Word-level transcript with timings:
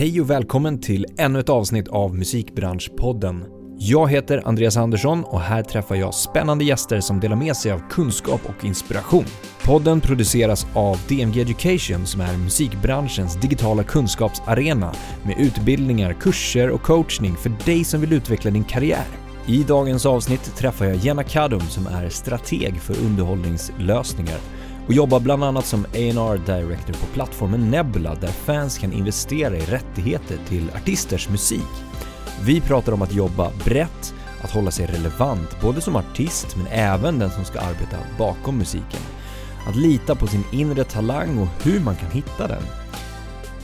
Hej 0.00 0.20
och 0.20 0.30
välkommen 0.30 0.80
till 0.80 1.06
ännu 1.18 1.40
ett 1.40 1.48
avsnitt 1.48 1.88
av 1.88 2.14
Musikbranschpodden. 2.14 3.44
Jag 3.78 4.10
heter 4.10 4.42
Andreas 4.44 4.76
Andersson 4.76 5.24
och 5.24 5.40
här 5.40 5.62
träffar 5.62 5.94
jag 5.94 6.14
spännande 6.14 6.64
gäster 6.64 7.00
som 7.00 7.20
delar 7.20 7.36
med 7.36 7.56
sig 7.56 7.72
av 7.72 7.82
kunskap 7.90 8.40
och 8.44 8.64
inspiration. 8.64 9.24
Podden 9.64 10.00
produceras 10.00 10.66
av 10.74 10.98
DMG 11.08 11.40
Education 11.40 12.06
som 12.06 12.20
är 12.20 12.36
musikbranschens 12.36 13.40
digitala 13.40 13.82
kunskapsarena 13.82 14.94
med 15.22 15.38
utbildningar, 15.38 16.12
kurser 16.12 16.70
och 16.70 16.82
coachning 16.82 17.36
för 17.36 17.52
dig 17.64 17.84
som 17.84 18.00
vill 18.00 18.12
utveckla 18.12 18.50
din 18.50 18.64
karriär. 18.64 19.06
I 19.46 19.62
dagens 19.62 20.06
avsnitt 20.06 20.56
träffar 20.56 20.84
jag 20.84 20.96
Jenna 20.96 21.22
Kadum 21.22 21.60
som 21.60 21.86
är 21.86 22.08
strateg 22.08 22.80
för 22.80 23.04
underhållningslösningar 23.04 24.38
och 24.86 24.92
jobbar 24.92 25.20
bland 25.20 25.44
annat 25.44 25.66
som 25.66 25.84
A&R 25.84 26.40
Director 26.46 26.92
på 26.92 27.06
plattformen 27.14 27.70
Nebula 27.70 28.14
där 28.14 28.28
fans 28.28 28.78
kan 28.78 28.92
investera 28.92 29.56
i 29.56 29.60
rättigheter 29.60 30.38
till 30.48 30.70
artisters 30.76 31.28
musik. 31.28 31.70
Vi 32.44 32.60
pratar 32.60 32.92
om 32.92 33.02
att 33.02 33.14
jobba 33.14 33.50
brett, 33.64 34.14
att 34.42 34.50
hålla 34.50 34.70
sig 34.70 34.86
relevant 34.86 35.60
både 35.62 35.80
som 35.80 35.96
artist 35.96 36.56
men 36.56 36.66
även 36.66 37.18
den 37.18 37.30
som 37.30 37.44
ska 37.44 37.60
arbeta 37.60 37.96
bakom 38.18 38.58
musiken. 38.58 39.00
Att 39.66 39.76
lita 39.76 40.14
på 40.14 40.26
sin 40.26 40.44
inre 40.52 40.84
talang 40.84 41.38
och 41.38 41.48
hur 41.62 41.80
man 41.80 41.96
kan 41.96 42.10
hitta 42.10 42.48
den. 42.48 42.62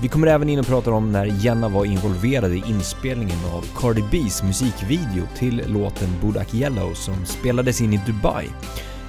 Vi 0.00 0.08
kommer 0.08 0.26
även 0.26 0.48
in 0.48 0.58
och 0.58 0.66
pratar 0.66 0.92
om 0.92 1.12
när 1.12 1.26
Jenna 1.26 1.68
var 1.68 1.84
involverad 1.84 2.52
i 2.52 2.62
inspelningen 2.66 3.38
av 3.54 3.64
Cardi 3.76 4.02
B's 4.02 4.44
musikvideo 4.44 5.26
till 5.36 5.62
låten 5.66 6.08
Bodak 6.22 6.54
Yellow 6.54 6.94
som 6.94 7.26
spelades 7.26 7.80
in 7.80 7.92
i 7.92 8.00
Dubai. 8.06 8.48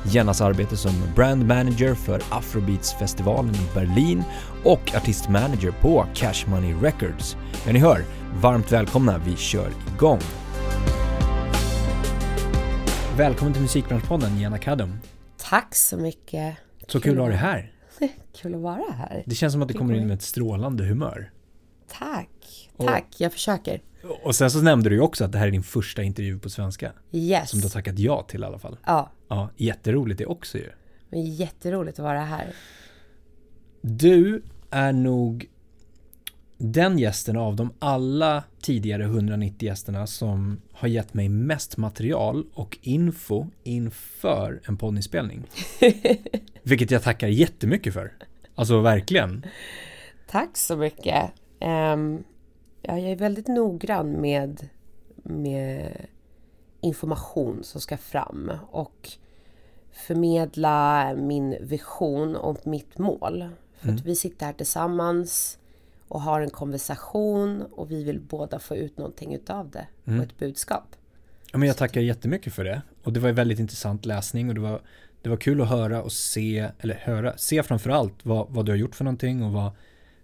Jennas 0.03 0.41
arbete 0.41 0.77
som 0.77 0.91
brand 1.15 1.47
manager 1.47 1.93
för 1.93 2.21
Afrobeats-festivalen 2.29 3.55
i 3.55 3.73
Berlin 3.73 4.23
och 4.63 4.95
artistmanager 4.95 5.71
på 5.81 6.05
Cash 6.13 6.49
Money 6.49 6.73
Records. 6.81 7.37
Ja, 7.65 7.73
ni 7.73 7.79
hör, 7.79 8.03
varmt 8.41 8.71
välkomna, 8.71 9.17
vi 9.25 9.35
kör 9.35 9.71
igång! 9.95 10.19
Välkommen 13.17 13.53
till 13.53 13.61
Musikbranschpodden, 13.61 14.39
Jenna 14.39 14.57
Kadum. 14.57 14.99
Tack 15.37 15.75
så 15.75 15.97
mycket. 15.97 16.57
Så 16.87 16.99
kul 16.99 17.11
att 17.11 17.17
ha 17.17 17.27
dig 17.27 17.37
här. 17.37 17.71
Kul 18.41 18.55
att 18.55 18.61
vara 18.61 18.91
här. 18.97 19.23
Det 19.25 19.35
känns 19.35 19.53
som 19.53 19.61
att 19.61 19.67
du 19.67 19.73
kommer 19.73 19.93
in 19.93 20.07
med 20.07 20.15
ett 20.15 20.21
strålande 20.21 20.83
humör. 20.83 21.31
Tack. 21.99 22.69
Tack, 22.77 23.15
jag 23.17 23.33
försöker. 23.33 23.81
Och 24.23 24.35
sen 24.35 24.51
så 24.51 24.61
nämnde 24.61 24.89
du 24.89 24.95
ju 24.95 25.01
också 25.01 25.25
att 25.25 25.31
det 25.31 25.37
här 25.37 25.47
är 25.47 25.51
din 25.51 25.63
första 25.63 26.03
intervju 26.03 26.39
på 26.39 26.49
svenska. 26.49 26.91
Yes. 27.11 27.49
Som 27.49 27.59
du 27.59 27.65
har 27.65 27.69
tackat 27.69 27.99
ja 27.99 28.25
till 28.29 28.41
i 28.41 28.45
alla 28.45 28.59
fall. 28.59 28.77
Ja, 28.85 29.11
Ja, 29.27 29.49
jätteroligt 29.55 30.17
det 30.17 30.25
också 30.25 30.57
ju. 30.57 30.69
men 31.09 31.25
jätteroligt 31.25 31.99
att 31.99 32.03
vara 32.03 32.21
här. 32.21 32.53
Du 33.81 34.43
är 34.69 34.93
nog 34.93 35.49
den 36.57 36.99
gästen 36.99 37.37
av 37.37 37.55
de 37.55 37.73
alla 37.79 38.43
tidigare 38.61 39.03
190 39.03 39.65
gästerna 39.65 40.07
som 40.07 40.61
har 40.71 40.87
gett 40.87 41.13
mig 41.13 41.29
mest 41.29 41.77
material 41.77 42.45
och 42.53 42.77
info 42.81 43.47
inför 43.63 44.61
en 44.67 44.77
poddinspelning. 44.77 45.43
Vilket 46.63 46.91
jag 46.91 47.03
tackar 47.03 47.27
jättemycket 47.27 47.93
för. 47.93 48.13
Alltså 48.55 48.81
verkligen. 48.81 49.45
Tack 50.27 50.57
så 50.57 50.75
mycket. 50.75 51.31
Ehm, 51.59 52.23
ja, 52.81 52.99
jag 52.99 53.11
är 53.11 53.15
väldigt 53.15 53.47
noggrann 53.47 54.11
med, 54.11 54.69
med 55.23 55.91
information 56.81 57.63
som 57.63 57.81
ska 57.81 57.97
fram 57.97 58.51
och 58.71 59.09
förmedla 59.91 61.13
min 61.15 61.57
vision 61.61 62.35
och 62.35 62.67
mitt 62.67 62.97
mål. 62.97 63.49
För 63.79 63.89
att 63.89 64.05
vi 64.05 64.15
sitter 64.15 64.45
här 64.45 64.53
tillsammans 64.53 65.59
och 66.07 66.21
har 66.21 66.41
en 66.41 66.49
konversation 66.49 67.61
och 67.61 67.91
vi 67.91 68.03
vill 68.03 68.19
båda 68.19 68.59
få 68.59 68.75
ut 68.75 68.97
någonting 68.97 69.33
utav 69.33 69.69
det 69.69 69.87
och 70.03 70.23
ett 70.23 70.37
budskap. 70.37 70.95
Ja, 71.51 71.57
men 71.57 71.67
jag 71.67 71.77
tackar 71.77 72.01
jättemycket 72.01 72.53
för 72.53 72.63
det. 72.63 72.81
Och 73.03 73.13
det 73.13 73.19
var 73.19 73.29
en 73.29 73.35
väldigt 73.35 73.59
intressant 73.59 74.05
läsning 74.05 74.49
och 74.49 74.55
det 74.55 74.61
var, 74.61 74.81
det 75.21 75.29
var 75.29 75.37
kul 75.37 75.61
att 75.61 75.69
höra 75.69 76.03
och 76.03 76.11
se, 76.11 76.69
eller 76.79 76.95
höra, 76.95 77.37
se 77.37 77.63
framförallt 77.63 78.25
vad, 78.25 78.49
vad 78.49 78.65
du 78.65 78.71
har 78.71 78.77
gjort 78.77 78.95
för 78.95 79.03
någonting 79.03 79.43
och 79.43 79.51
vad, 79.51 79.71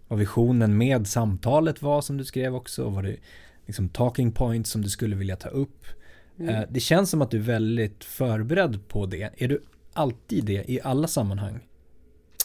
vad 0.08 0.20
visionen 0.20 0.78
med 0.78 1.08
samtalet 1.08 1.82
var 1.82 2.02
som 2.02 2.18
du 2.18 2.26
skrev 2.26 2.56
också 2.56 2.84
och 2.84 2.94
vad 2.94 3.04
det 3.04 3.18
liksom 3.66 3.90
talking 3.90 4.32
points 4.32 4.70
som 4.70 4.82
du 4.82 4.90
skulle 4.90 5.16
vilja 5.16 5.36
ta 5.36 5.50
upp. 5.50 5.86
Eh, 6.40 6.62
Det 6.70 6.80
känns 6.80 7.10
som 7.10 7.22
att 7.22 7.32
du 7.32 7.38
är 7.38 7.42
väldigt 7.42 8.04
förberedd 8.04 8.88
på 8.88 9.06
det. 9.06 9.30
Är 9.38 9.48
du 9.48 9.62
alltid 9.94 10.46
det 10.46 10.72
i 10.72 10.80
alla 10.84 11.08
sammanhang? 11.08 11.60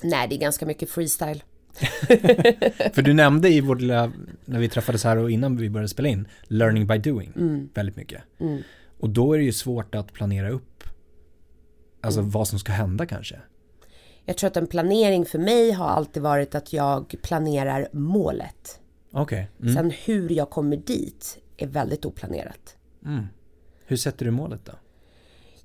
Nej, 0.03 0.29
det 0.29 0.35
är 0.35 0.39
ganska 0.41 0.67
mycket 0.67 0.91
freestyle. 0.91 1.43
För 2.93 3.03
du 3.03 3.15
nämnde 3.15 3.49
i 3.49 3.61
vårt 3.61 3.81
lilla, 3.81 4.13
när 4.45 4.59
vi 4.59 4.69
träffades 4.69 5.05
här 5.05 5.17
och 5.17 5.31
innan 5.31 5.57
vi 5.57 5.71
började 5.71 5.89
spela 5.89 6.09
in, 6.09 6.29
learning 6.43 6.87
by 6.87 6.99
doing 6.99 7.33
väldigt 7.75 7.97
mycket. 7.97 8.23
Mm. 8.41 8.63
Och 9.01 9.11
då 9.11 9.33
är 9.33 9.39
det 9.39 9.45
ju 9.45 9.53
svårt 9.53 9.95
att 9.95 10.13
planera 10.13 10.51
upp 10.51 10.85
alltså 12.01 12.21
Mm. 12.21 12.31
vad 12.31 12.49
som 12.49 12.59
ska 12.59 12.73
hända 12.73 13.07
kanske. 13.07 13.37
Jag 14.25 14.37
tror 14.37 14.49
att 14.49 14.57
en 14.57 14.67
planering 14.67 15.25
för 15.27 15.39
mig 15.39 15.71
har 15.73 15.87
alltid 15.89 16.23
varit 16.23 16.55
att 16.55 16.73
jag 16.73 17.15
planerar 17.23 17.89
målet. 17.93 18.81
Okej. 19.13 19.51
Mm. 19.63 19.75
Sen 19.75 19.91
hur 20.05 20.31
jag 20.31 20.51
kommer 20.51 20.77
dit 20.77 21.39
är 21.57 21.67
väldigt 21.67 22.05
oplanerat. 22.05 22.77
Hur 23.89 23.97
sätter 23.97 24.25
du 24.25 24.31
målet 24.31 24.65
då? 24.65 24.73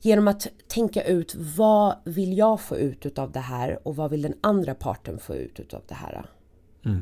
Genom 0.01 0.27
att 0.27 0.47
tänka 0.67 1.03
ut 1.03 1.35
vad 1.35 1.95
vill 2.03 2.37
jag 2.37 2.61
få 2.61 2.77
ut 2.77 3.05
utav 3.05 3.31
det 3.31 3.39
här 3.39 3.87
och 3.87 3.95
vad 3.95 4.11
vill 4.11 4.21
den 4.21 4.37
andra 4.41 4.75
parten 4.75 5.19
få 5.19 5.35
ut 5.35 5.59
utav 5.59 5.81
det 5.87 5.95
här. 5.95 6.25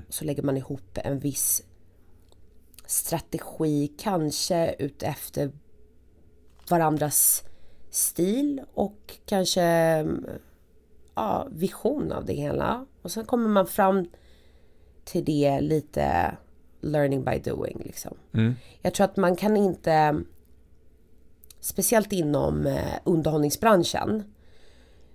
Så 0.09 0.25
lägger 0.25 0.43
man 0.43 0.57
ihop 0.57 0.97
en 1.03 1.19
viss 1.19 1.63
strategi, 2.85 3.87
kanske 3.97 4.75
utefter 4.79 5.51
varandras 6.69 7.43
stil 7.89 8.61
och 8.73 9.17
kanske 9.25 9.61
ja, 11.15 11.47
vision 11.51 12.11
av 12.11 12.25
det 12.25 12.33
hela. 12.33 12.85
Och 13.01 13.11
sen 13.11 13.25
kommer 13.25 13.49
man 13.49 13.67
fram 13.67 14.05
till 15.03 15.25
det 15.25 15.61
lite 15.61 16.37
learning 16.81 17.23
by 17.23 17.39
doing 17.39 17.81
liksom. 17.85 18.17
Jag 18.81 18.93
tror 18.93 19.05
att 19.05 19.17
man 19.17 19.35
kan 19.35 19.57
inte 19.57 20.21
speciellt 21.61 22.13
inom 22.13 22.67
eh, 22.67 22.93
underhållningsbranschen 23.03 24.23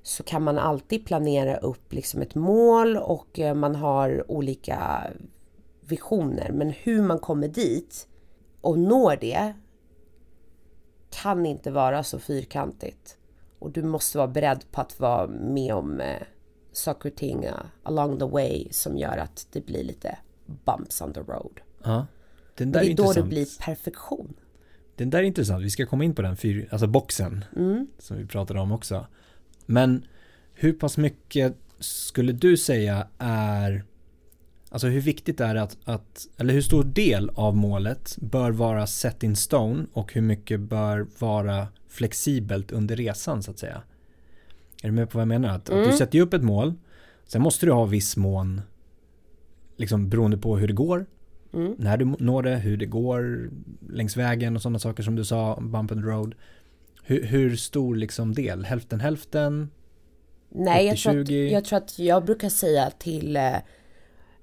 så 0.03 0.23
kan 0.23 0.43
man 0.43 0.59
alltid 0.59 1.07
planera 1.07 1.57
upp 1.57 1.93
liksom 1.93 2.23
ett 2.23 2.34
mål 2.34 2.97
och 2.97 3.39
eh, 3.39 3.55
man 3.55 3.75
har 3.77 4.31
olika 4.31 5.03
visioner. 5.81 6.51
Men 6.53 6.71
hur 6.71 7.03
man 7.03 7.19
kommer 7.19 7.49
dit 7.49 8.09
och 8.61 8.79
når 8.79 9.17
det 9.21 9.53
kan 11.11 11.47
inte 11.47 11.71
vara 11.71 12.03
så 12.03 12.19
fyrkantigt. 12.19 13.19
Och 13.59 13.71
du 13.71 13.83
måste 13.83 14.19
vara 14.19 14.28
beredd 14.28 14.65
på 14.73 14.81
att 14.81 15.01
vara 15.01 15.27
med 15.27 15.75
om 15.75 16.01
eh, 16.01 16.23
saker 16.73 17.11
och 17.11 17.17
ting 17.17 17.47
along 17.83 18.19
the 18.19 18.25
way 18.25 18.69
som 18.71 18.99
gör 18.99 19.17
att 19.17 19.47
det 19.53 19.67
blir 19.67 19.84
lite 19.84 20.19
bumps 20.65 21.01
on 21.03 21.13
the 21.13 21.21
road. 21.21 21.61
Ja. 21.84 22.07
Den 22.57 22.69
Och 22.69 22.73
där 22.73 22.81
det 22.81 22.87
är 22.87 22.91
är 22.91 22.95
då 22.97 23.03
det 23.03 23.09
intressant. 23.09 23.28
blir 23.28 23.47
perfektion. 23.61 24.34
Den 24.97 25.11
där 25.11 25.19
är 25.19 25.23
intressant. 25.23 25.65
Vi 25.65 25.71
ska 25.71 25.87
komma 25.87 26.05
in 26.05 26.15
på 26.15 26.23
den 26.23 26.37
fyr, 26.37 26.69
alltså 26.71 26.87
boxen 26.87 27.45
Mm. 27.57 27.87
som 27.99 28.17
vi 28.17 28.27
pratade 28.27 28.61
om 28.61 28.73
också. 28.73 29.07
Men 29.67 30.05
hur 30.55 30.73
pass 30.73 30.97
mycket 30.99 31.57
skulle 31.79 32.33
du 32.33 32.57
säga 32.57 33.07
är 33.19 33.84
Alltså 34.69 34.89
hur 34.89 35.01
viktigt 35.01 35.41
är 35.41 35.55
det 35.55 35.62
att, 35.62 35.77
att, 35.84 36.27
eller 36.37 36.55
hur 36.55 36.61
stor 36.61 36.84
del 36.84 37.31
av 37.34 37.57
målet 37.57 38.17
bör 38.21 38.51
vara 38.51 38.87
set 38.87 39.23
in 39.23 39.37
stone 39.37 39.87
och 39.93 40.12
hur 40.12 40.21
mycket 40.21 40.61
bör 40.61 41.07
vara 41.19 41.69
flexibelt 41.89 42.73
under 42.73 42.97
resan 42.97 43.43
så 43.43 43.51
att 43.51 43.59
säga? 43.59 43.83
Är 44.83 44.89
du 44.89 44.93
med 44.93 45.11
på 45.11 45.19
vad 45.19 45.23
jag 45.23 45.28
menar? 45.28 45.49
Att, 45.49 45.71
att 45.71 45.91
du 45.91 45.97
sätter 45.97 46.19
ju 46.19 46.25
upp 46.25 46.34
ett 46.34 46.43
mål, 46.43 46.75
sen 47.27 47.43
måste 47.43 47.67
du 47.67 47.73
ha 47.73 47.84
viss 47.84 48.17
mån, 48.17 48.61
liksom 49.77 50.09
beroende 50.09 50.39
på 50.39 50.57
hur 50.57 50.69
det 50.69 50.75
går, 50.75 51.07
när 51.56 51.97
du 51.97 52.05
når 52.05 52.42
det, 52.42 52.57
hur 52.57 52.77
det 52.77 52.86
går 52.86 53.51
längs 53.91 54.16
vägen 54.16 54.57
och 54.57 54.63
sådana 54.63 54.78
saker 54.78 55.03
som 55.03 55.16
du 55.16 55.25
sa, 55.25 55.59
bump 55.60 55.92
and 55.92 56.04
road. 56.04 56.34
Hur, 57.03 57.22
hur 57.25 57.57
stor 57.57 57.97
liksom 57.97 58.34
del? 58.34 58.65
Hälften 58.65 59.01
hälften? 59.01 59.71
Nej, 60.48 60.86
jag 60.86 60.97
tror, 60.97 61.21
att, 61.21 61.28
80-20. 61.28 61.48
jag 61.48 61.65
tror 61.65 61.77
att 61.77 61.98
jag 61.98 62.25
brukar 62.25 62.48
säga 62.48 62.91
till 62.98 63.36
eh, 63.36 63.57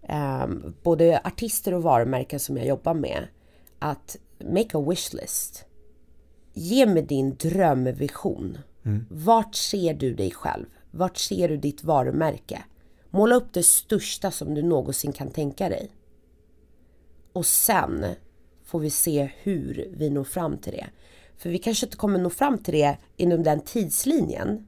ehm, 0.04 0.74
både 0.84 1.22
artister 1.24 1.74
och 1.74 1.84
varumärken 1.84 2.40
som 2.40 2.58
jag 2.58 2.68
jobbar 2.68 2.94
med 2.94 3.28
att 3.80 4.18
make 4.40 4.78
a 4.78 4.86
wish 4.90 5.14
list. 5.14 5.66
Ge 6.54 6.86
mig 6.86 7.04
din 7.04 7.36
drömvision. 7.36 8.58
Vart 9.10 9.56
ser 9.56 9.94
du 9.94 10.14
dig 10.14 10.32
själv? 10.32 10.66
Vart 10.92 11.18
ser 11.18 11.50
du 11.50 11.58
ditt 11.58 11.84
varumärke? 11.84 12.64
Måla 13.10 13.36
upp 13.36 13.54
det 13.54 13.64
största 13.64 14.32
som 14.32 14.54
du 14.54 14.62
någonsin 14.62 15.12
kan 15.12 15.30
tänka 15.30 15.70
dig. 15.70 15.92
Och 17.34 17.46
sen 17.46 18.06
får 18.64 18.80
vi 18.80 18.90
se 18.90 19.30
hur 19.42 19.88
vi 19.98 20.10
når 20.10 20.24
fram 20.24 20.58
till 20.58 20.72
det. 20.72 20.88
För 21.38 21.50
vi 21.50 21.58
kanske 21.58 21.86
inte 21.86 21.98
kommer 21.98 22.20
nå 22.20 22.30
fram 22.30 22.58
till 22.58 22.74
det 22.74 22.98
inom 23.18 23.44
den 23.44 23.62
tidslinjen. 23.62 24.68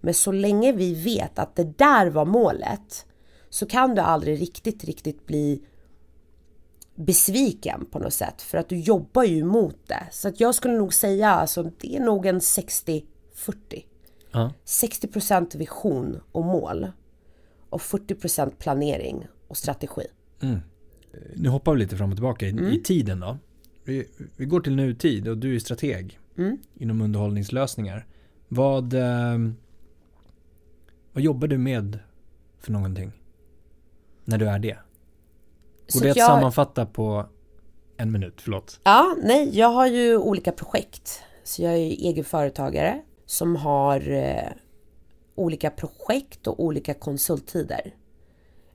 Men 0.00 0.14
så 0.14 0.32
länge 0.32 0.72
vi 0.72 0.94
vet 0.94 1.38
att 1.38 1.56
det 1.56 1.78
där 1.78 2.06
var 2.06 2.24
målet 2.24 3.06
så 3.48 3.66
kan 3.66 3.94
du 3.94 4.00
aldrig 4.00 4.40
riktigt, 4.40 4.84
riktigt 4.84 5.26
bli 5.26 5.62
besviken 6.94 7.86
på 7.90 7.98
något 7.98 8.12
sätt 8.12 8.42
för 8.42 8.58
att 8.58 8.68
du 8.68 8.78
jobbar 8.78 9.24
ju 9.24 9.38
emot 9.38 9.76
det. 9.86 10.06
Så 10.10 10.28
att 10.28 10.40
jag 10.40 10.54
skulle 10.54 10.74
nog 10.74 10.94
säga 10.94 11.30
alltså 11.30 11.62
det 11.62 11.96
är 11.96 12.00
nog 12.00 12.26
en 12.26 12.40
60-40. 12.40 13.04
Ja. 14.32 14.52
60% 14.64 15.56
vision 15.56 16.20
och 16.32 16.44
mål 16.44 16.92
och 17.70 17.80
40% 17.80 18.50
planering 18.58 19.26
och 19.48 19.56
strategi. 19.56 20.06
Nu 21.34 21.48
hoppar 21.48 21.72
vi 21.72 21.78
lite 21.78 21.96
fram 21.96 22.10
och 22.10 22.16
tillbaka 22.16 22.46
i, 22.46 22.50
Mm. 22.50 22.64
i 22.72 22.78
tiden 22.82 23.20
då. 23.20 23.38
Vi, 23.84 24.08
vi 24.36 24.44
går 24.44 24.60
till 24.60 24.76
nutid 24.76 25.28
och 25.28 25.38
du 25.38 25.54
är 25.54 25.58
strateg 25.58 26.18
Mm. 26.38 26.58
inom 26.74 27.00
underhållningslösningar. 27.00 28.06
Vad, 28.48 28.94
eh, 28.94 29.38
vad 31.12 31.22
jobbar 31.22 31.48
du 31.48 31.58
med 31.58 31.98
för 32.58 32.72
någonting? 32.72 33.12
När 34.24 34.38
du 34.38 34.48
är 34.48 34.58
det? 34.58 34.68
Går 34.68 34.78
Så 35.88 36.04
det 36.04 36.10
att 36.10 36.16
jag- 36.16 36.26
sammanfatta 36.26 36.86
på 36.86 37.26
en 37.96 38.12
minut? 38.12 38.34
Förlåt. 38.40 38.80
Ja, 38.84 39.16
nej, 39.22 39.58
jag 39.58 39.68
har 39.68 39.86
ju 39.86 40.16
olika 40.16 40.52
projekt. 40.52 41.22
Så 41.44 41.62
jag 41.62 41.72
är 41.72 41.76
egen 41.76 42.24
företagare 42.24 43.02
som 43.26 43.56
har 43.56 44.10
eh, 44.10 44.48
olika 45.34 45.70
projekt 45.70 46.46
och 46.46 46.64
olika 46.64 46.94
konsulttider. 46.94 47.94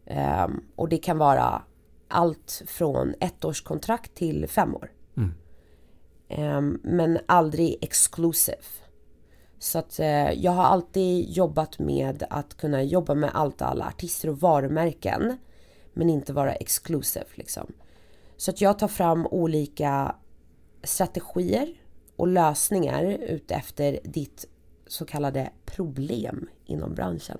Ehm, 0.06 0.64
och 0.76 0.90
det 0.90 0.98
kan 0.98 1.18
vara 1.18 1.62
allt 2.08 2.62
från 2.68 3.14
ett 3.20 3.46
års 3.46 3.62
kontrakt 3.62 4.16
till 4.16 4.48
fem 4.48 4.76
år. 4.76 4.92
Ehm, 6.28 6.80
men 6.84 7.20
aldrig 7.26 7.78
exclusive. 7.82 8.58
Så 9.60 9.80
att 9.80 10.00
eh, 10.00 10.32
jag 10.32 10.52
har 10.52 10.64
alltid 10.64 11.30
jobbat 11.30 11.80
med 11.80 12.24
att 12.30 12.58
kunna 12.58 12.84
jobba 12.84 13.16
med 13.16 13.30
allt 13.34 13.62
alla 13.62 13.86
artister 13.88 14.30
och 14.30 14.40
varumärken. 14.40 15.38
Men 15.94 16.10
inte 16.10 16.34
vara 16.34 16.54
exclusive 16.54 17.26
liksom. 17.34 17.74
Så 18.38 18.52
att 18.52 18.62
jag 18.62 18.80
tar 18.80 18.88
fram 18.88 19.28
olika 19.28 20.16
strategier 20.84 21.82
och 22.16 22.28
lösningar 22.28 23.04
utefter 23.04 24.00
ditt 24.04 24.46
så 24.88 25.06
kallade 25.06 25.52
problem 25.66 26.50
inom 26.66 26.96
branschen. 26.96 27.38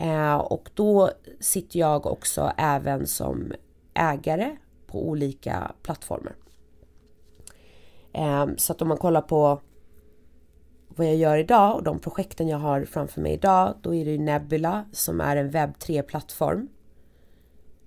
Eh, 0.00 0.36
och 0.36 0.70
då 0.74 1.10
sitter 1.40 1.78
jag 1.78 2.06
också 2.06 2.52
även 2.56 3.06
som 3.06 3.52
ägare 3.94 4.56
på 4.86 5.08
olika 5.08 5.72
plattformar. 5.82 6.36
Eh, 8.12 8.46
så 8.56 8.72
att 8.72 8.82
om 8.82 8.88
man 8.88 8.96
kollar 8.96 9.22
på 9.22 9.60
vad 10.88 11.06
jag 11.06 11.16
gör 11.16 11.38
idag 11.38 11.76
och 11.76 11.82
de 11.82 11.98
projekten 11.98 12.48
jag 12.48 12.58
har 12.58 12.84
framför 12.84 13.20
mig 13.20 13.32
idag, 13.32 13.74
då 13.82 13.94
är 13.94 14.04
det 14.04 14.10
ju 14.10 14.18
Nebula 14.18 14.84
som 14.92 15.20
är 15.20 15.36
en 15.36 15.50
webb 15.50 15.74
3-plattform. 15.78 16.68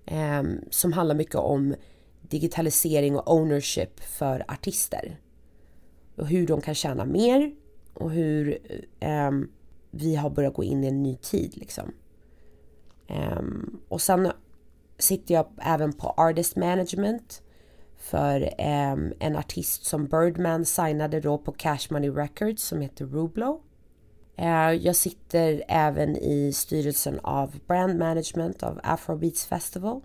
Eh, 0.05 0.43
som 0.69 0.93
handlar 0.93 1.15
mycket 1.15 1.35
om 1.35 1.75
digitalisering 2.21 3.17
och 3.17 3.33
ownership 3.33 3.99
för 3.99 4.45
artister. 4.47 5.19
Och 6.15 6.27
hur 6.27 6.47
de 6.47 6.61
kan 6.61 6.75
tjäna 6.75 7.05
mer 7.05 7.55
och 7.93 8.11
hur 8.11 8.57
eh, 8.99 9.31
vi 9.91 10.15
har 10.15 10.29
börjat 10.29 10.53
gå 10.53 10.63
in 10.63 10.83
i 10.83 10.87
en 10.87 11.03
ny 11.03 11.15
tid 11.15 11.57
liksom. 11.57 11.93
Um, 13.09 13.79
och 13.89 14.01
sen 14.01 14.31
sitter 14.97 15.33
jag 15.33 15.45
även 15.57 15.93
på 15.93 16.13
Artist 16.17 16.55
Management 16.55 17.41
för 17.97 18.41
um, 18.41 19.13
en 19.19 19.35
artist 19.35 19.85
som 19.85 20.05
Birdman 20.05 20.65
signade 20.65 21.19
då 21.19 21.37
på 21.37 21.51
Cash 21.51 21.87
Money 21.89 22.09
Records 22.09 22.63
som 22.63 22.81
heter 22.81 23.05
Rublo. 23.05 23.61
Uh, 24.39 24.73
jag 24.73 24.95
sitter 24.95 25.63
även 25.67 26.17
i 26.17 26.53
styrelsen 26.53 27.19
av 27.19 27.59
Brand 27.67 27.99
Management 27.99 28.63
av 28.63 28.79
Afrobeats 28.83 29.45
Festival. 29.45 30.01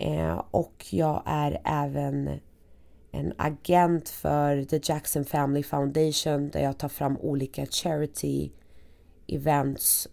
Uh, 0.00 0.42
och 0.50 0.86
jag 0.90 1.22
är 1.26 1.60
även 1.64 2.40
en 3.10 3.32
agent 3.36 4.08
för 4.08 4.64
The 4.64 4.80
Jackson 4.82 5.24
Family 5.24 5.62
Foundation 5.62 6.50
där 6.50 6.62
jag 6.62 6.78
tar 6.78 6.88
fram 6.88 7.16
olika 7.16 7.66
charity 7.66 8.50
events 9.26 10.08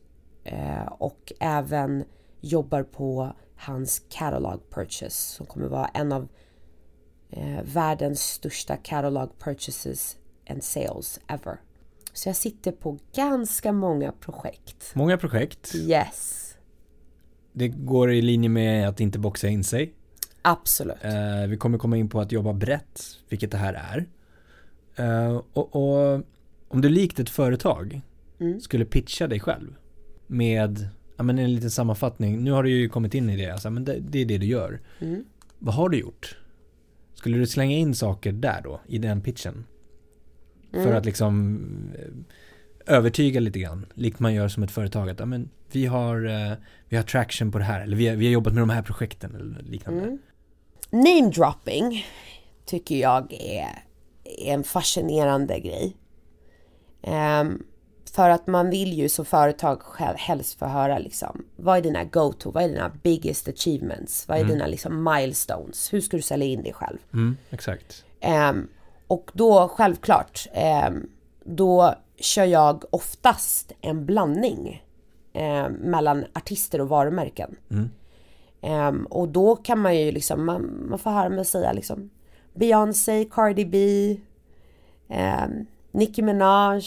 och 1.00 1.32
även 1.40 2.04
jobbar 2.42 2.84
på 2.84 3.34
hans 3.56 4.02
catalog 4.10 4.60
purchase 4.70 5.12
som 5.36 5.46
kommer 5.46 5.68
vara 5.68 5.88
en 5.88 6.12
av 6.12 6.28
eh, 7.30 7.64
världens 7.64 8.22
största 8.22 8.78
catalog 8.78 9.30
purchases 9.40 10.18
and 10.50 10.64
sales 10.64 11.20
ever. 11.28 11.58
Så 12.14 12.30
jag 12.30 12.36
sitter 12.36 12.72
på 12.72 12.98
ganska 13.16 13.72
många 13.72 14.12
projekt. 14.12 14.92
Många 14.96 15.18
projekt. 15.18 15.76
Yes, 15.76 16.56
Det 17.52 17.68
går 17.68 18.12
i 18.14 18.22
linje 18.22 18.50
med 18.50 18.90
att 18.90 19.00
inte 19.00 19.20
boxa 19.20 19.48
in 19.48 19.64
sig. 19.64 19.94
absolut. 20.42 20.98
Eh, 21.02 21.48
vi 21.50 21.58
kommer 21.58 21.78
komma 21.78 21.98
in 21.98 22.10
på 22.10 22.20
att 22.22 22.32
jobba 22.32 22.54
brett, 22.54 23.02
vilket 23.30 23.52
det 23.52 23.58
här 23.58 23.74
är. 23.74 24.06
Eh, 24.96 25.42
och, 25.54 25.76
och 25.76 26.22
om 26.68 26.82
du 26.82 26.90
likt 26.90 27.20
ett 27.20 27.30
företag 27.30 28.02
Mm. 28.42 28.60
skulle 28.62 28.86
pitcha 28.86 29.28
dig 29.28 29.40
själv 29.40 29.76
med 30.30 30.88
ja, 31.18 31.24
men 31.24 31.40
en 31.40 31.54
liten 31.56 31.72
sammanfattning. 31.72 32.44
Nu 32.44 32.52
har 32.52 32.64
du 32.64 32.70
ju 32.70 32.90
kommit 32.90 33.14
in 33.14 33.30
i 33.30 33.38
det, 33.38 33.50
alltså, 33.50 33.70
men 33.70 33.86
det, 33.86 34.00
det 34.00 34.20
är 34.22 34.26
det 34.26 34.38
du 34.38 34.46
gör. 34.46 34.82
Mm. 35.00 35.24
Vad 35.60 35.76
har 35.76 35.90
du 35.90 36.00
gjort? 36.00 36.38
Skulle 37.14 37.38
du 37.38 37.48
slänga 37.48 37.78
in 37.78 37.96
saker 37.96 38.32
där 38.32 38.62
då, 38.64 38.82
i 38.88 38.98
den 38.98 39.22
pitchen? 39.22 39.66
För 40.72 40.80
Mm. 40.80 40.98
att 40.98 41.06
liksom 41.06 41.60
eh, 42.00 42.96
övertyga 42.96 43.40
lite 43.40 43.60
grann, 43.60 43.86
likt 43.94 44.20
man 44.20 44.34
gör 44.34 44.48
som 44.48 44.64
ett 44.64 44.72
företag. 44.72 45.10
Att 45.10 45.20
ja, 45.20 45.26
men 45.26 45.50
vi, 45.72 45.86
har, 45.86 46.26
eh, 46.26 46.58
vi 46.90 46.96
har 46.98 47.04
traction 47.04 47.52
på 47.52 47.58
det 47.58 47.64
här, 47.64 47.82
eller 47.82 47.98
vi 47.98 48.08
har, 48.08 48.16
vi 48.16 48.26
har 48.26 48.32
jobbat 48.34 48.54
med 48.54 48.62
de 48.62 48.70
här 48.70 48.82
projekten 48.82 49.36
eller 49.36 49.64
liknande. 49.64 50.02
Mm. 50.04 50.20
Name 50.92 51.32
dropping 51.36 52.06
tycker 52.66 52.96
jag 52.96 53.34
är, 53.34 53.84
är 54.24 54.54
en 54.54 54.64
fascinerande 54.64 55.60
grej. 55.60 55.96
Ehm, 57.02 57.64
för 58.16 58.30
att 58.30 58.48
man 58.48 58.70
vill 58.70 58.94
ju 58.94 59.10
som 59.10 59.26
företag 59.26 59.82
själv 59.82 60.18
helst 60.18 60.60
få 60.60 60.66
höra 60.66 61.00
liksom 61.00 61.46
vad 61.56 61.78
är 61.78 61.82
dina 61.82 62.04
go-to, 62.04 62.52
vad 62.52 62.64
är 62.64 62.68
dina 62.68 62.92
biggest 63.04 63.48
achievements, 63.48 64.28
vad 64.28 64.38
är 64.38 64.44
dina 64.44 64.68
liksom 64.68 65.04
milestones, 65.04 65.94
hur 65.94 66.02
ska 66.02 66.18
du 66.18 66.24
sälja 66.24 66.48
in 66.48 66.64
dig 66.64 66.74
själv? 66.74 66.98
Mm, 67.14 67.38
exakt. 67.50 68.06
Ehm, 68.20 68.68
och 69.08 69.32
då 69.34 69.68
självklart, 69.68 70.48
ehm, 70.54 71.10
då 71.44 71.96
kör 72.16 72.46
jag 72.46 72.84
oftast 72.90 73.72
en 73.82 74.06
blandning 74.06 74.84
ehm, 75.34 75.74
mellan 75.74 76.26
artister 76.34 76.82
och 76.82 76.90
varumärken. 76.90 77.56
Ehm, 78.62 79.06
och 79.06 79.28
då 79.28 79.56
kan 79.56 79.80
man 79.80 79.98
ju 79.98 80.12
liksom, 80.12 80.46
man, 80.46 80.88
man 80.90 81.00
får 81.00 81.12
höra 81.12 81.30
mig 81.30 81.46
säga 81.46 81.74
liksom 81.74 82.10
Beyoncé, 82.54 83.26
Cardi 83.32 83.66
B, 83.66 84.18
Nicki 85.92 86.22
Minaj, 86.22 86.84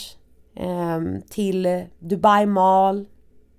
Ehm, 0.55 1.23
till 1.23 1.85
Dubai 1.99 2.47
Mall, 2.47 3.09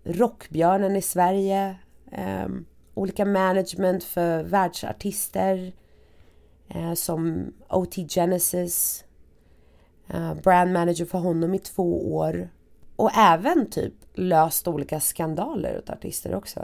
Rockbjörnen 0.04 0.96
i 0.96 1.02
Sverige, 1.02 1.76
ehm, 2.12 2.66
olika 2.94 3.26
management 3.26 4.04
för 4.04 4.44
världsartister 4.44 5.74
eh, 6.68 6.94
som 6.94 7.54
OT 7.70 7.96
Genesis, 7.96 9.06
eh, 10.08 10.34
brand 10.34 10.74
manager 10.74 11.06
för 11.06 11.18
honom 11.20 11.54
i 11.54 11.60
två 11.60 12.16
år 12.16 12.50
och 12.96 13.18
även 13.18 13.70
typ 13.70 13.94
löst 14.14 14.68
olika 14.68 15.00
skandaler 15.00 15.78
åt 15.78 15.90
artister 15.90 16.36
också. 16.36 16.60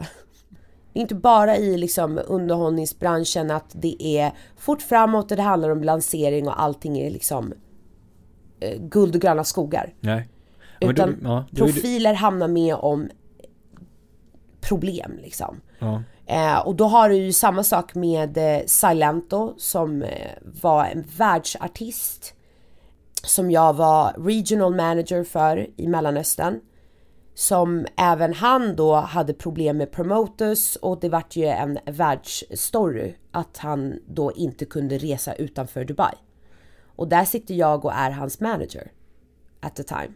Det 0.94 1.00
är 1.00 1.02
inte 1.02 1.16
bara 1.16 1.58
i 1.58 1.78
liksom 1.78 2.20
underhållningsbranschen 2.28 3.52
att 3.52 3.72
det 3.72 4.04
är 4.04 4.32
fort 4.58 4.82
framåt 4.82 5.32
och 5.32 5.38
det 5.38 5.44
handlar 5.44 5.70
om 5.70 5.84
lansering 5.84 6.48
och 6.48 6.62
allting 6.62 7.00
är 7.00 7.10
liksom 7.10 7.54
guld 8.80 9.16
och 9.16 9.22
gröna 9.22 9.44
skogar. 9.44 9.94
Nej. 10.00 10.30
Men 10.82 10.90
Utan 10.90 11.10
då- 11.12 11.18
ja, 11.30 11.38
är 11.40 11.46
du- 11.52 11.62
profiler 11.62 12.14
hamnar 12.14 12.48
med 12.48 12.76
om 12.76 13.10
problem 14.62 15.20
liksom. 15.22 15.62
ja. 15.80 16.04
Eh, 16.26 16.60
och 16.60 16.76
då 16.76 16.86
har 16.86 17.10
du 17.10 17.16
ju 17.16 17.34
samma 17.34 17.64
sak 17.64 17.96
med 17.96 18.38
eh, 18.38 18.66
Silento 18.66 19.54
som 19.58 20.02
eh, 20.04 20.10
var 20.62 20.86
en 20.86 21.04
världsartist 21.18 22.34
som 23.24 23.52
jag 23.52 23.74
var 23.74 24.14
regional 24.18 24.76
manager 24.76 25.24
för 25.24 25.68
i 25.78 25.88
Mellanöstern. 25.88 26.60
Som 27.34 27.86
även 27.98 28.34
han 28.34 28.76
då 28.76 28.96
hade 28.96 29.34
problem 29.34 29.78
med 29.78 29.92
promoters 29.92 30.76
och 30.76 31.00
det 31.00 31.10
vart 31.10 31.36
ju 31.36 31.46
en 31.46 31.80
världsstory 31.86 33.16
att 33.32 33.58
han 33.58 34.00
då 34.08 34.32
inte 34.32 34.66
kunde 34.66 34.98
resa 34.98 35.34
utanför 35.34 35.86
Dubai. 35.86 36.14
Och 37.00 37.08
där 37.08 37.26
sitter 37.26 37.54
jag 37.54 37.86
och 37.86 37.94
är 37.94 38.12
hans 38.12 38.40
manager 38.40 38.92
at 39.60 39.76
the 39.76 39.84
time. 39.84 40.14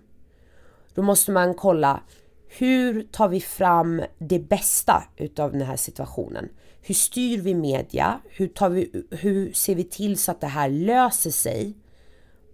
Då 0.93 1.01
måste 1.01 1.31
man 1.31 1.53
kolla 1.53 2.03
hur 2.47 3.03
tar 3.03 3.27
vi 3.27 3.41
fram 3.41 4.01
det 4.17 4.39
bästa 4.39 5.03
utav 5.17 5.51
den 5.51 5.61
här 5.61 5.75
situationen? 5.75 6.49
Hur 6.81 6.95
styr 6.95 7.41
vi 7.41 7.55
media? 7.55 8.19
Hur, 8.29 8.47
tar 8.47 8.69
vi, 8.69 9.05
hur 9.11 9.51
ser 9.53 9.75
vi 9.75 9.83
till 9.83 10.17
så 10.17 10.31
att 10.31 10.41
det 10.41 10.47
här 10.47 10.69
löser 10.69 11.31
sig 11.31 11.77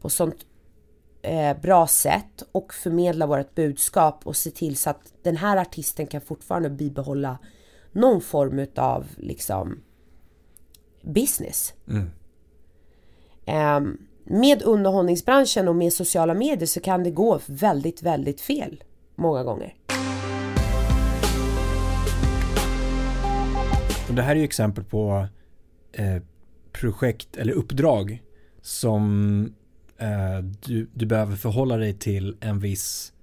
på 0.01 0.09
sånt 0.09 0.45
eh, 1.21 1.59
bra 1.61 1.87
sätt 1.87 2.43
och 2.51 2.73
förmedla 2.73 3.27
vårt 3.27 3.55
budskap 3.55 4.27
och 4.27 4.35
se 4.35 4.51
till 4.51 4.77
så 4.77 4.89
att 4.89 5.13
den 5.23 5.37
här 5.37 5.57
artisten 5.57 6.07
kan 6.07 6.21
fortfarande 6.21 6.69
bibehålla 6.69 7.37
någon 7.91 8.21
form 8.21 8.59
utav 8.59 9.07
liksom 9.17 9.83
business. 11.01 11.73
Ehm, 13.45 13.97
med 14.29 14.63
underhållningsbranschen 14.63 15.67
och 15.67 15.75
med 15.75 15.93
sociala 15.93 16.33
medier 16.33 16.65
så 16.65 16.79
kan 16.81 17.03
det 17.03 17.11
gå 17.11 17.39
väldigt, 17.45 18.03
väldigt 18.03 18.41
fel 18.41 18.83
många 19.15 19.43
gånger. 19.43 19.75
Och 24.09 24.15
det 24.15 24.21
här 24.21 24.31
är 24.31 24.39
ju 24.39 24.43
exempel 24.43 24.83
på 24.83 25.27
eh, 25.91 26.21
projekt 26.71 27.37
eller 27.37 27.53
uppdrag 27.53 28.23
som 28.61 29.53
eh, 29.97 30.37
du, 30.65 30.89
du 30.93 31.05
behöver 31.05 31.35
förhålla 31.35 31.77
dig 31.77 31.93
till 31.93 32.37
en 32.39 32.59
viss, 32.59 33.13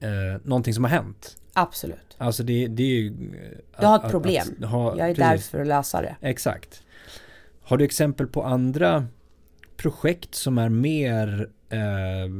eh, 0.00 0.40
någonting 0.44 0.74
som 0.74 0.84
har 0.84 0.90
hänt. 0.90 1.36
Absolut. 1.52 2.16
Alltså 2.18 2.42
det, 2.42 2.66
det 2.66 2.82
är 2.82 2.86
ju... 2.86 3.10
Du 3.80 3.86
har 3.86 3.96
ett 3.96 4.10
problem. 4.10 4.64
ha, 4.64 4.98
Jag 4.98 5.10
är 5.10 5.14
där 5.14 5.38
för 5.38 5.60
att 5.60 5.66
lösa 5.66 6.02
det. 6.02 6.16
Exakt. 6.20 6.82
Har 7.62 7.76
du 7.76 7.84
exempel 7.84 8.26
på 8.26 8.42
andra 8.42 9.06
projekt 9.80 10.34
som 10.34 10.58
är 10.58 10.68
mer 10.68 11.50
eh, 11.68 12.30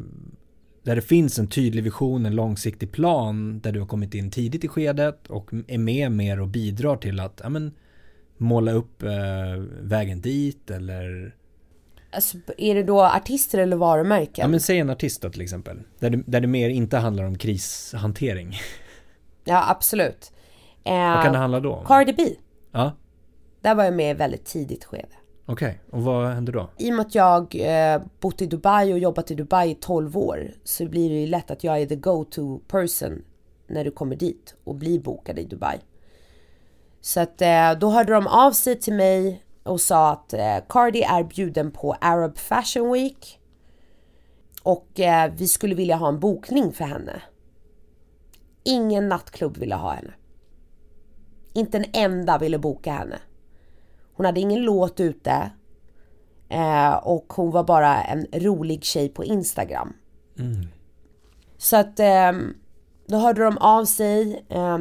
där 0.82 0.96
det 0.96 1.02
finns 1.02 1.38
en 1.38 1.48
tydlig 1.48 1.84
vision, 1.84 2.26
en 2.26 2.34
långsiktig 2.34 2.92
plan 2.92 3.60
där 3.60 3.72
du 3.72 3.80
har 3.80 3.86
kommit 3.86 4.14
in 4.14 4.30
tidigt 4.30 4.64
i 4.64 4.68
skedet 4.68 5.26
och 5.26 5.50
är 5.66 5.78
med 5.78 6.12
mer 6.12 6.40
och 6.40 6.48
bidrar 6.48 6.96
till 6.96 7.20
att 7.20 7.40
ja, 7.42 7.48
men, 7.48 7.74
måla 8.36 8.72
upp 8.72 9.02
eh, 9.02 9.08
vägen 9.80 10.20
dit 10.20 10.70
eller 10.70 11.34
Alltså, 12.12 12.36
är 12.58 12.74
det 12.74 12.82
då 12.82 13.02
artister 13.02 13.58
eller 13.58 13.76
varumärken? 13.76 14.42
Ja 14.42 14.48
men 14.48 14.60
säg 14.60 14.78
en 14.78 14.90
artist 14.90 15.22
då 15.22 15.30
till 15.30 15.40
exempel. 15.42 15.82
Där 15.98 16.10
det, 16.10 16.22
där 16.26 16.40
det 16.40 16.46
mer 16.46 16.68
inte 16.68 16.98
handlar 16.98 17.24
om 17.24 17.38
krishantering. 17.38 18.56
Ja 19.44 19.70
absolut. 19.70 20.32
Eh, 20.84 20.92
vad 20.92 21.24
kan 21.24 21.32
det 21.32 21.38
handla 21.38 21.60
då 21.60 21.72
om? 21.72 21.86
Cardi 21.86 22.12
B. 22.12 22.22
Ja. 22.72 22.96
Där 23.60 23.74
var 23.74 23.84
jag 23.84 23.94
med 23.94 24.10
i 24.10 24.14
väldigt 24.14 24.44
tidigt 24.44 24.84
skede. 24.84 25.19
Okej, 25.50 25.80
okay. 25.86 25.98
och 25.98 26.04
vad 26.04 26.28
hände 26.28 26.52
då? 26.52 26.70
I 26.78 26.90
och 26.90 26.94
med 26.94 27.06
att 27.06 27.14
jag 27.14 27.54
eh, 27.54 28.02
bott 28.20 28.42
i 28.42 28.46
Dubai 28.46 28.92
och 28.92 28.98
jobbat 28.98 29.30
i 29.30 29.34
Dubai 29.34 29.70
i 29.70 29.74
12 29.74 30.18
år 30.18 30.50
så 30.64 30.86
blir 30.86 31.10
det 31.10 31.20
ju 31.20 31.26
lätt 31.26 31.50
att 31.50 31.64
jag 31.64 31.80
är 31.80 31.86
the 31.86 31.96
go-to 31.96 32.58
person 32.58 33.22
när 33.66 33.84
du 33.84 33.90
kommer 33.90 34.16
dit 34.16 34.54
och 34.64 34.74
blir 34.74 35.00
bokad 35.00 35.38
i 35.38 35.44
Dubai. 35.44 35.78
Så 37.00 37.20
att 37.20 37.42
eh, 37.42 37.72
då 37.80 37.90
hörde 37.90 38.12
de 38.12 38.26
av 38.26 38.52
sig 38.52 38.80
till 38.80 38.94
mig 38.94 39.44
och 39.62 39.80
sa 39.80 40.10
att 40.10 40.32
eh, 40.32 40.56
Cardi 40.68 41.02
är 41.02 41.24
bjuden 41.24 41.70
på 41.70 41.92
Arab 42.00 42.38
Fashion 42.38 42.92
Week 42.92 43.40
och 44.62 45.00
eh, 45.00 45.32
vi 45.36 45.48
skulle 45.48 45.74
vilja 45.74 45.96
ha 45.96 46.08
en 46.08 46.20
bokning 46.20 46.72
för 46.72 46.84
henne. 46.84 47.22
Ingen 48.64 49.08
nattklubb 49.08 49.58
ville 49.58 49.74
ha 49.74 49.92
henne. 49.92 50.12
Inte 51.52 51.78
en 51.78 51.84
enda 51.92 52.38
ville 52.38 52.58
boka 52.58 52.92
henne. 52.92 53.18
Hon 54.20 54.24
hade 54.24 54.40
ingen 54.40 54.62
låt 54.62 55.00
ute 55.00 55.50
eh, 56.48 56.94
och 56.94 57.32
hon 57.32 57.50
var 57.50 57.64
bara 57.64 58.02
en 58.02 58.26
rolig 58.32 58.84
tjej 58.84 59.08
på 59.08 59.24
Instagram. 59.24 59.92
Mm. 60.38 60.66
Så 61.58 61.76
att 61.76 62.00
eh, 62.00 62.32
då 63.06 63.16
hörde 63.16 63.44
de 63.44 63.58
av 63.58 63.84
sig 63.84 64.44
eh, 64.48 64.78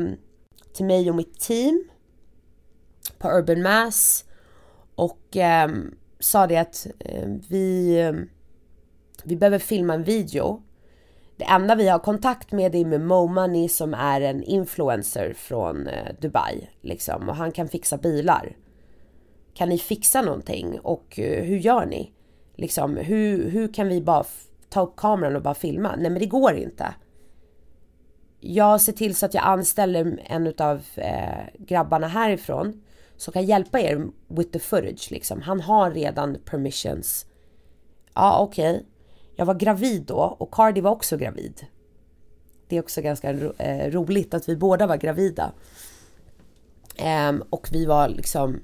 till 0.73 0.85
mig 0.85 1.09
och 1.09 1.15
mitt 1.15 1.39
team 1.39 1.83
på 3.17 3.29
Urban 3.29 3.61
Mass 3.61 4.25
och 4.95 5.37
eh, 5.37 5.69
sa 6.19 6.47
det 6.47 6.57
att 6.57 6.87
eh, 6.99 7.29
vi, 7.49 7.99
eh, 7.99 8.13
vi 9.23 9.35
behöver 9.35 9.59
filma 9.59 9.93
en 9.93 10.03
video. 10.03 10.63
Det 11.37 11.45
enda 11.45 11.75
vi 11.75 11.87
har 11.87 11.99
kontakt 11.99 12.51
med 12.51 12.75
är 12.75 12.85
med 12.85 13.01
Mo 13.01 13.27
Money 13.27 13.69
som 13.69 13.93
är 13.93 14.21
en 14.21 14.43
influencer 14.43 15.33
från 15.33 15.87
eh, 15.87 16.15
Dubai 16.21 16.69
liksom 16.81 17.29
och 17.29 17.35
han 17.35 17.51
kan 17.51 17.67
fixa 17.67 17.97
bilar. 17.97 18.55
Kan 19.59 19.69
ni 19.69 19.77
fixa 19.77 20.21
någonting 20.21 20.79
och 20.79 21.19
eh, 21.19 21.43
hur 21.43 21.57
gör 21.57 21.85
ni? 21.85 22.11
Liksom, 22.55 22.97
hur, 22.97 23.49
hur 23.49 23.73
kan 23.73 23.87
vi 23.87 24.01
bara 24.01 24.23
ta 24.69 24.81
upp 24.81 24.95
kameran 24.95 25.35
och 25.35 25.41
bara 25.41 25.53
filma? 25.53 25.95
Nej 25.95 26.11
men 26.11 26.19
det 26.19 26.25
går 26.25 26.53
inte. 26.53 26.93
Jag 28.39 28.81
ser 28.81 28.93
till 28.93 29.15
så 29.15 29.25
att 29.25 29.33
jag 29.33 29.43
anställer 29.43 30.19
en 30.25 30.53
av 30.57 30.81
eh, 30.95 31.43
grabbarna 31.57 32.07
härifrån 32.07 32.81
som 33.17 33.33
kan 33.33 33.45
hjälpa 33.45 33.79
er 33.79 34.07
with 34.27 34.51
the 34.51 34.59
footage 34.59 35.11
liksom. 35.11 35.41
Han 35.41 35.61
har 35.61 35.91
redan 35.91 36.37
permissions. 36.45 37.25
Ja 38.13 38.39
okej. 38.39 38.71
Okay. 38.71 38.85
Jag 39.35 39.45
var 39.45 39.55
gravid 39.55 40.01
då 40.01 40.35
och 40.39 40.53
Cardi 40.53 40.81
var 40.81 40.91
också 40.91 41.17
gravid. 41.17 41.65
Det 42.67 42.77
är 42.77 42.81
också 42.81 43.01
ganska 43.01 43.33
ro 43.33 43.53
eh, 43.57 43.91
roligt 43.91 44.33
att 44.33 44.49
vi 44.49 44.55
båda 44.55 44.87
var 44.87 44.97
gravida. 44.97 45.51
Um, 47.29 47.43
och 47.49 47.67
vi 47.71 47.85
var 47.85 48.09
liksom 48.09 48.59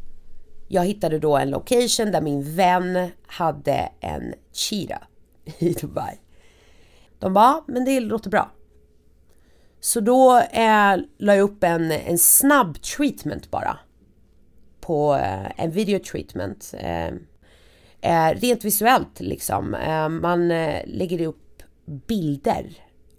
jag 0.67 0.86
hittade 0.86 1.19
då 1.19 1.38
en 1.38 1.50
location 1.50 2.12
där 2.12 2.22
min 2.22 2.55
vän 2.55 3.10
hade 3.27 3.89
en 4.00 4.34
cheetah 4.51 5.03
i 5.60 5.74
Dubai. 5.74 6.19
De 7.19 7.34
bara, 7.34 7.63
men 7.67 7.86
det 7.86 8.00
låter 8.00 8.29
bra. 8.29 8.51
Så 9.79 10.00
då 10.00 10.38
eh, 10.38 10.98
la 11.17 11.36
jag 11.36 11.39
upp 11.39 11.63
en, 11.63 11.91
en 11.91 12.17
snabb 12.17 12.81
treatment 12.81 13.51
bara. 13.51 13.77
På 14.79 15.15
eh, 15.15 15.63
en 15.63 15.72
video 15.72 16.00
treatment. 16.00 16.74
Eh, 16.77 17.07
eh 18.01 18.34
rent 18.36 18.63
visuellt 18.63 19.19
liksom. 19.19 19.74
Eh, 19.75 20.10
man 20.10 20.51
eh, 20.51 20.81
lägger 20.86 21.27
upp 21.27 21.63
bilder 21.86 22.65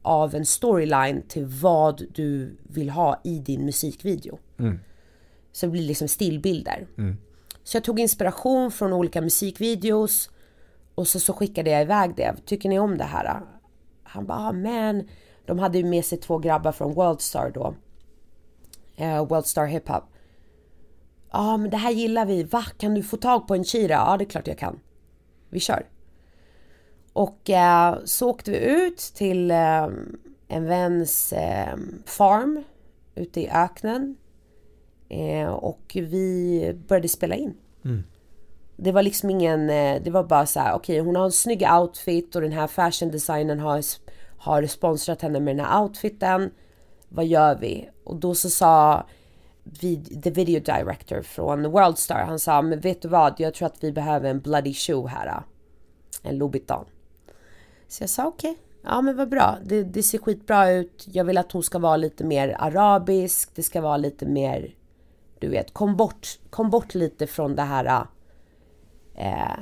av 0.02 0.34
en 0.34 0.46
storyline 0.46 1.22
till 1.28 1.44
vad 1.44 2.02
du 2.14 2.56
vill 2.62 2.90
ha 2.90 3.20
i 3.24 3.38
din 3.38 3.64
musikvideo. 3.64 4.38
Mm. 4.58 4.78
Så 5.52 5.66
det 5.66 5.72
blir 5.72 5.82
liksom 5.82 6.08
stillbilder. 6.08 6.86
Mm. 6.98 7.16
Så 7.66 7.76
jag 7.76 7.84
tog 7.84 8.00
inspiration 8.00 8.70
från 8.70 8.92
olika 8.92 9.20
musikvideos 9.20 10.30
och 10.94 11.08
så, 11.08 11.20
så 11.20 11.32
skickade 11.32 11.70
jag 11.70 11.82
iväg 11.82 12.14
det. 12.16 12.34
Tycker 12.44 12.68
ni 12.68 12.78
om 12.78 12.98
det 12.98 13.04
här? 13.04 13.40
Han 14.02 14.26
bara, 14.26 14.38
ah, 14.38 14.52
men 14.52 15.08
de 15.46 15.58
hade 15.58 15.78
ju 15.78 15.84
med 15.84 16.04
sig 16.04 16.18
två 16.18 16.38
grabbar 16.38 16.72
från 16.72 16.94
Worldstar 16.94 17.50
då. 17.50 17.74
Eh, 18.96 19.26
Worldstar 19.26 19.66
Hiphop. 19.66 19.88
Ja, 19.94 20.04
ah, 21.30 21.56
men 21.56 21.70
det 21.70 21.76
här 21.76 21.90
gillar 21.90 22.26
vi. 22.26 22.42
Va? 22.42 22.64
Kan 22.78 22.94
du 22.94 23.02
få 23.02 23.16
tag 23.16 23.48
på 23.48 23.54
en 23.54 23.64
Chira? 23.64 23.94
Ja, 23.94 24.16
det 24.16 24.24
är 24.24 24.28
klart 24.28 24.46
jag 24.46 24.58
kan. 24.58 24.80
Vi 25.50 25.60
kör. 25.60 25.86
Och 27.12 27.50
eh, 27.50 27.98
så 28.04 28.30
åkte 28.30 28.50
vi 28.50 28.58
ut 28.58 28.98
till 28.98 29.50
eh, 29.50 29.88
en 30.48 30.64
väns 30.66 31.32
eh, 31.32 31.76
farm 32.04 32.64
ute 33.14 33.40
i 33.40 33.50
öknen. 33.50 34.16
Eh, 35.08 35.48
och 35.48 35.82
vi 35.94 36.72
började 36.88 37.08
spela 37.08 37.34
in. 37.34 37.54
Mm. 37.84 38.04
Det 38.76 38.92
var 38.92 39.02
liksom 39.02 39.30
ingen, 39.30 39.70
eh, 39.70 40.02
det 40.02 40.10
var 40.10 40.24
bara 40.24 40.46
så 40.46 40.60
här, 40.60 40.74
okej 40.74 41.00
okay, 41.00 41.06
hon 41.06 41.16
har 41.16 41.24
en 41.24 41.32
snygg 41.32 41.66
outfit 41.80 42.36
och 42.36 42.42
den 42.42 42.52
här 42.52 42.66
fashion 42.66 43.10
designern 43.10 43.60
har, 43.60 43.82
har 44.38 44.66
sponsrat 44.66 45.22
henne 45.22 45.40
med 45.40 45.56
den 45.56 45.66
här 45.66 45.82
outfiten. 45.82 46.50
Vad 47.08 47.26
gör 47.26 47.54
vi? 47.54 47.88
Och 48.04 48.16
då 48.16 48.34
så 48.34 48.50
sa 48.50 49.06
vi, 49.80 49.96
the 49.96 50.30
video 50.30 50.60
director 50.60 51.22
från 51.22 51.70
Worldstar, 51.70 52.24
han 52.24 52.38
sa, 52.38 52.62
men 52.62 52.80
vet 52.80 53.02
du 53.02 53.08
vad, 53.08 53.34
jag 53.38 53.54
tror 53.54 53.66
att 53.66 53.84
vi 53.84 53.92
behöver 53.92 54.30
en 54.30 54.40
bloody 54.40 54.74
shoe 54.74 55.08
här. 55.08 55.42
En 56.22 56.38
Louboutin. 56.38 56.84
Så 57.88 58.02
jag 58.02 58.10
sa 58.10 58.26
okej, 58.26 58.50
okay. 58.50 58.62
ja 58.82 59.00
men 59.00 59.16
vad 59.16 59.28
bra, 59.28 59.58
det, 59.64 59.82
det 59.82 60.02
ser 60.02 60.18
skitbra 60.18 60.70
ut. 60.70 61.06
Jag 61.12 61.24
vill 61.24 61.38
att 61.38 61.52
hon 61.52 61.62
ska 61.62 61.78
vara 61.78 61.96
lite 61.96 62.24
mer 62.24 62.56
arabisk, 62.58 63.50
det 63.54 63.62
ska 63.62 63.80
vara 63.80 63.96
lite 63.96 64.26
mer 64.26 64.74
du 65.38 65.48
vet, 65.48 65.74
kom 65.74 65.96
bort, 65.96 66.28
kom 66.50 66.70
bort 66.70 66.94
lite 66.94 67.26
från 67.26 67.56
det 67.56 67.62
här 67.62 68.06
eh, 69.14 69.58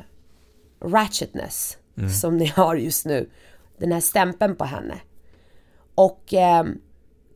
ratchetness 0.81 1.79
mm. 1.97 2.11
som 2.11 2.37
ni 2.37 2.47
har 2.57 2.77
just 2.77 3.07
nu. 3.07 3.31
Den 3.79 3.93
här 3.93 4.01
stämpeln 4.01 4.57
på 4.57 4.65
henne. 4.65 4.95
Och 5.95 6.35
eh, 6.35 6.65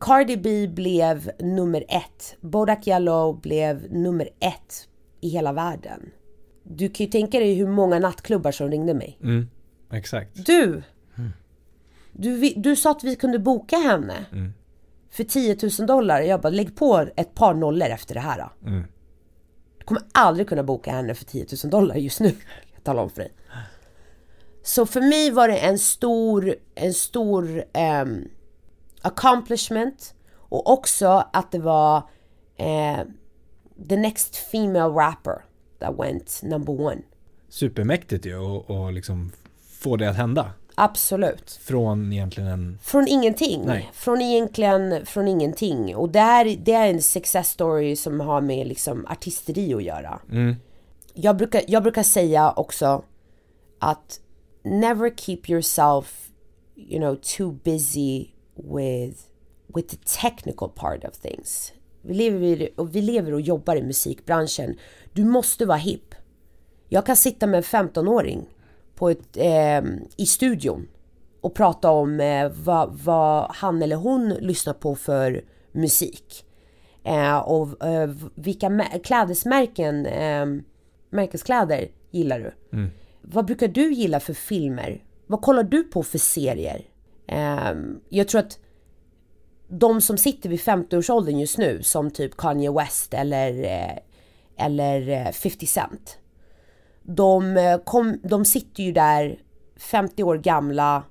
Cardi 0.00 0.36
B 0.36 0.68
blev 0.68 1.30
nummer 1.38 1.84
ett. 1.88 2.36
Bodak 2.40 2.86
Yellow 2.86 3.40
blev 3.40 3.92
nummer 3.92 4.28
ett 4.40 4.88
i 5.20 5.28
hela 5.28 5.52
världen. 5.52 6.10
Du 6.62 6.88
kan 6.88 7.06
ju 7.06 7.12
tänka 7.12 7.38
dig 7.38 7.54
hur 7.54 7.66
många 7.66 7.98
nattklubbar 7.98 8.52
som 8.52 8.70
ringde 8.70 8.94
mig. 8.94 9.18
Mm, 9.22 9.48
exakt. 9.92 10.46
Du! 10.46 10.82
Mm. 11.18 11.32
Du, 12.12 12.52
du 12.56 12.76
sa 12.76 12.90
att 12.90 13.04
vi 13.04 13.16
kunde 13.16 13.38
boka 13.38 13.76
henne. 13.76 14.26
Mm 14.32 14.52
för 15.10 15.24
10 15.24 15.56
000 15.78 15.86
dollar. 15.86 16.20
Jag 16.20 16.40
bara, 16.40 16.50
lägg 16.50 16.76
på 16.76 17.08
ett 17.16 17.34
par 17.34 17.54
nollor 17.54 17.88
efter 17.88 18.14
det 18.14 18.20
här. 18.20 18.48
Mm. 18.66 18.84
Du 19.78 19.84
kommer 19.84 20.02
aldrig 20.12 20.48
kunna 20.48 20.62
boka 20.62 20.90
henne 20.90 21.14
för 21.14 21.24
10 21.24 21.46
000 21.64 21.70
dollar 21.70 21.96
just 21.96 22.20
nu. 22.20 22.34
Jag 22.74 22.84
talar 22.84 23.02
om 23.02 23.10
för 23.10 23.20
dig. 23.20 23.32
Så 24.62 24.86
för 24.86 25.00
mig 25.00 25.30
var 25.30 25.48
det 25.48 25.58
en 25.58 25.78
stor, 25.78 26.54
en 26.74 26.94
stor 26.94 27.64
um, 28.02 28.28
accomplishment. 29.02 30.14
Och 30.30 30.72
också 30.72 31.24
att 31.32 31.52
det 31.52 31.58
var 31.58 31.96
uh, 32.60 33.02
the 33.88 33.96
next 33.96 34.36
female 34.36 34.88
rapper 34.88 35.44
that 35.78 35.98
went 35.98 36.40
number 36.42 36.80
one. 36.80 37.02
Supermäktigt 37.48 38.26
ju 38.26 38.38
och, 38.38 38.70
och 38.70 38.92
liksom 38.92 39.32
få 39.68 39.96
det 39.96 40.10
att 40.10 40.16
hända. 40.16 40.52
Absolut. 40.80 41.50
Från 41.50 42.12
egentligen 42.12 42.48
en... 42.48 42.78
Från 42.82 43.08
ingenting. 43.08 43.62
Nej. 43.66 43.90
Från 43.92 44.20
egentligen 44.20 45.06
från 45.06 45.28
ingenting. 45.28 45.96
Och 45.96 46.08
det 46.08 46.18
är, 46.18 46.56
det 46.56 46.72
är 46.72 46.90
en 46.90 47.02
success 47.02 47.48
story 47.50 47.96
som 47.96 48.20
har 48.20 48.40
med 48.40 48.66
liksom 48.66 49.06
artisteri 49.06 49.74
att 49.74 49.82
göra. 49.82 50.20
Mm. 50.32 50.56
jag, 51.14 51.36
brukar, 51.36 51.62
jag 51.68 51.82
brukar 51.82 52.02
säga 52.02 52.52
också 52.52 53.04
att 53.78 54.20
never 54.62 55.10
keep 55.16 55.40
yourself, 55.48 56.30
you 56.76 56.98
know, 57.00 57.16
too 57.36 57.52
busy 57.64 58.26
with, 58.54 59.20
with 59.74 59.88
the 59.88 60.20
technical 60.20 60.68
part 60.68 61.04
of 61.04 61.18
things. 61.18 61.72
Vi 62.02 62.14
lever, 62.14 62.68
och 62.76 62.96
vi 62.96 63.02
lever 63.02 63.34
och 63.34 63.40
jobbar 63.40 63.76
i 63.76 63.82
musikbranschen. 63.82 64.78
Du 65.12 65.24
måste 65.24 65.66
vara 65.66 65.78
hipp. 65.78 66.14
Jag 66.88 67.06
kan 67.06 67.16
sitta 67.16 67.46
med 67.46 67.58
en 67.58 67.88
15-åring 67.88 68.46
på 68.98 69.08
ett, 69.10 69.36
eh, 69.36 69.82
i 70.16 70.26
studion 70.26 70.88
och 71.40 71.54
prata 71.54 71.90
om 71.90 72.20
eh, 72.20 72.48
vad, 72.48 72.98
vad, 73.04 73.50
han 73.54 73.82
eller 73.82 73.96
hon 73.96 74.28
lyssnar 74.28 74.72
på 74.72 74.94
för 74.94 75.44
musik. 75.72 76.44
Eh, 77.04 77.38
och 77.38 77.86
eh, 77.86 78.10
vilka 78.34 78.84
klädesmärken, 79.04 80.06
eh, 80.06 80.46
märkeskläder 81.10 81.88
gillar 82.10 82.38
du? 82.38 82.76
Mm. 82.76 82.90
Vad 83.22 83.44
brukar 83.44 83.68
du 83.68 83.92
gilla 83.92 84.20
för 84.20 84.34
filmer? 84.34 85.02
Vad 85.26 85.42
kollar 85.42 85.62
du 85.62 85.82
på 85.82 86.02
för 86.02 86.18
serier? 86.18 86.84
Eh, 87.26 87.74
jag 88.08 88.28
tror 88.28 88.40
att 88.40 88.58
de 89.68 90.00
som 90.00 90.18
sitter 90.18 90.48
vid 90.48 90.60
50-årsåldern 90.60 91.38
just 91.38 91.58
nu, 91.58 91.82
som 91.82 92.10
typ 92.10 92.36
Kanye 92.36 92.72
West 92.72 93.14
eller, 93.14 93.64
eh, 93.64 93.98
eller 94.66 95.32
50 95.32 95.66
Cent. 95.66 96.18
De, 97.10 97.78
kom, 97.84 98.20
de 98.22 98.44
sitter 98.44 98.82
ju 98.82 98.92
där 98.92 99.38
50 99.76 100.22
år 100.22 100.36
gamla 100.36 101.02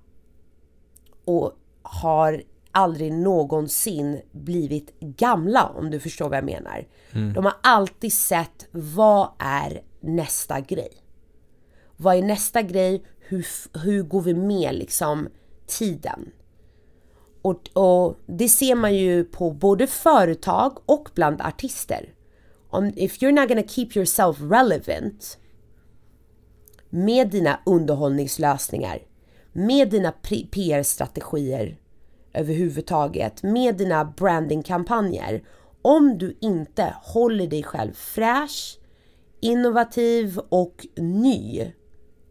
och 1.26 1.54
har 1.82 2.44
aldrig 2.72 3.14
någonsin 3.14 4.22
blivit 4.32 5.00
gamla 5.00 5.66
om 5.66 5.92
du 5.92 6.00
förstår 6.00 6.30
vad 6.30 6.38
jag 6.38 6.46
menar. 6.46 6.88
Mm. 7.12 7.34
De 7.34 7.46
har 7.46 7.54
alltid 7.64 8.14
sett 8.14 8.68
vad 8.72 9.30
är 9.40 9.82
nästa 10.00 10.60
grej? 10.62 10.92
Vad 11.96 12.18
är 12.18 12.22
nästa 12.22 12.62
grej? 12.62 13.04
Hur, 13.20 13.46
hur 13.84 14.04
går 14.04 14.22
vi 14.22 14.34
med 14.34 14.76
liksom 14.76 15.28
tiden? 15.68 16.32
Och, 17.42 17.70
och 17.74 18.18
det 18.26 18.50
ser 18.50 18.76
man 18.76 18.96
ju 18.96 19.24
på 19.24 19.52
både 19.52 19.88
företag 19.88 20.78
och 20.86 21.10
bland 21.16 21.42
artister. 21.42 22.14
Om, 22.70 22.92
if 22.96 23.22
you're 23.22 23.40
not 23.40 23.50
gonna 23.50 23.68
keep 23.68 23.90
yourself 23.96 24.38
relevant 24.42 25.38
med 26.90 27.30
dina 27.30 27.60
underhållningslösningar, 27.66 29.00
med 29.54 29.90
dina 29.90 30.12
PR-strategier 30.52 31.78
överhuvudtaget, 32.34 33.44
med 33.44 33.78
dina 33.78 34.06
brandingkampanjer. 34.06 35.44
Om 35.82 36.18
du 36.18 36.38
inte 36.42 36.94
håller 37.02 37.48
dig 37.48 37.64
själv 37.64 37.94
fräsch, 37.94 38.80
innovativ 39.40 40.40
och 40.50 40.88
ny 40.98 41.72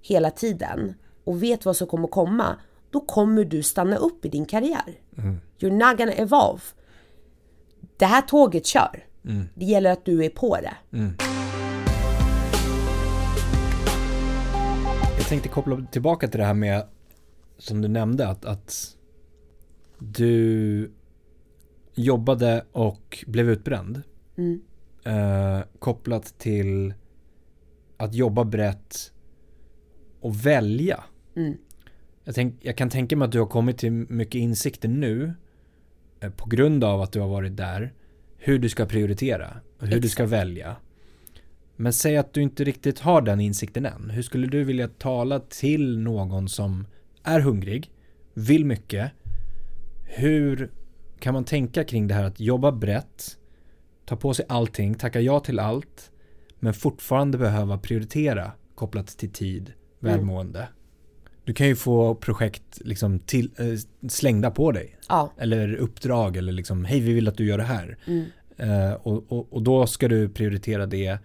hela 0.03 0.31
tiden 0.31 0.95
och 1.25 1.43
vet 1.43 1.65
vad 1.65 1.77
som 1.77 1.87
kommer 1.87 2.09
komma, 2.09 2.57
då 2.91 3.01
kommer 3.01 3.45
du 3.45 3.63
stanna 3.63 3.97
upp 3.97 4.25
i 4.25 4.29
din 4.29 4.47
karriär. 4.47 5.01
Mm. 5.19 5.41
You're 5.59 5.89
not 5.89 5.99
gonna 5.99 6.13
evolve. 6.13 6.63
Det 7.97 8.07
här 8.07 8.23
tåget 8.23 8.67
kör. 8.67 9.05
Mm. 9.25 9.49
Det 9.55 9.65
gäller 9.65 9.91
att 9.91 10.05
du 10.05 10.25
är 10.25 10.31
på 10.31 10.57
det. 10.57 10.97
Mm. 10.97 11.36
Jag 15.27 15.31
tänkte 15.31 15.49
koppla 15.49 15.87
tillbaka 15.91 16.29
till 16.29 16.41
det 16.41 16.47
här 16.47 16.55
med 16.55 16.87
som 17.59 17.83
du 17.83 17.89
nämnde 17.89 18.29
att, 18.29 18.45
att 18.45 18.97
du 19.99 20.91
jobbade 21.95 22.65
och 22.73 23.25
blev 23.27 23.51
utbränd. 23.51 24.03
Mm. 24.37 24.61
Eh, 25.05 25.65
kopplat 25.79 26.39
till 26.39 26.95
att 27.97 28.15
jobba 28.15 28.45
brett 28.45 29.13
och 30.21 30.47
välja. 30.47 31.05
Mm. 31.37 31.57
Jag, 32.25 32.35
tänk, 32.35 32.55
jag, 32.61 32.77
kan 32.77 32.91
tänka 32.91 33.17
mig 33.17 33.27
att 33.27 33.33
du 33.33 33.39
har 33.39 33.47
kommit 33.47 33.79
till 33.79 33.93
mycket 33.93 34.39
insikter 34.39 34.89
nu 34.89 35.35
eh, 36.21 36.31
på 36.31 36.49
grund 36.49 36.85
av 36.85 37.01
att 37.01 37.13
du 37.13 37.21
har 37.21 37.29
varit 37.29 37.57
där. 37.57 37.93
Hur 38.37 38.59
du 38.59 38.69
ska 38.69 38.87
prioritera 38.87 39.61
och 39.77 39.83
hur 39.83 39.89
Exakt. 39.89 40.03
du 40.03 40.09
ska 40.09 40.27
välja. 40.27 40.77
Men 41.77 41.93
säg 41.93 42.17
att 42.17 42.33
du 42.33 42.43
inte 42.43 42.65
riktigt 42.65 42.99
har 42.99 43.23
den 43.23 43.41
insikten 43.41 43.87
än. 43.87 44.11
Hur 44.11 44.23
skulle 44.23 44.47
du 44.47 44.65
vilja 44.65 44.89
tala 44.89 45.41
till 45.41 45.99
någon 45.99 46.49
som 46.49 46.87
är 47.23 47.41
hungrig, 47.41 47.91
vill 48.35 48.65
mycket. 48.65 49.13
Hur 50.03 50.71
kan 51.19 51.35
man 51.35 51.45
tänka 51.45 51.85
kring 51.85 52.09
det 52.09 52.15
här 52.15 52.25
att 52.25 52.41
jobba 52.41 52.73
brett, 52.73 53.37
ta 54.05 54.17
på 54.17 54.35
sig 54.35 54.45
allting, 54.49 54.95
tacka 54.95 55.21
ja 55.21 55.41
till 55.41 55.59
allt, 55.59 56.11
men 56.61 56.75
fortfarande 56.75 57.39
behöva 57.39 57.79
prioritera 57.79 58.53
kopplat 58.75 59.07
till 59.07 59.33
tid, 59.33 59.73
välmående. 60.01 60.59
Mm. 60.59 60.73
Du 61.45 61.55
kan 61.55 61.67
ju 61.67 61.77
få 61.77 62.15
projekt 62.15 62.81
liksom 62.81 63.19
till, 63.19 63.51
äh, 63.59 64.09
slängda 64.09 64.51
på 64.51 64.73
dig. 64.73 64.97
Ja. 65.09 65.33
Eller 65.39 65.75
uppdrag 65.75 66.37
eller 66.37 66.53
liksom, 66.53 66.85
hej 66.85 67.01
vi 67.01 67.13
vill 67.13 67.29
att 67.29 67.37
du 67.37 67.47
gör 67.47 67.59
det 67.59 67.65
här. 67.65 67.97
Mm. 68.07 68.25
Uh, 68.61 68.93
och, 68.93 69.33
och, 69.33 69.53
och, 69.53 69.63
då 69.63 69.87
ska 69.87 70.09
du 70.09 70.29
prioritera 70.29 70.87
det. 70.87 71.19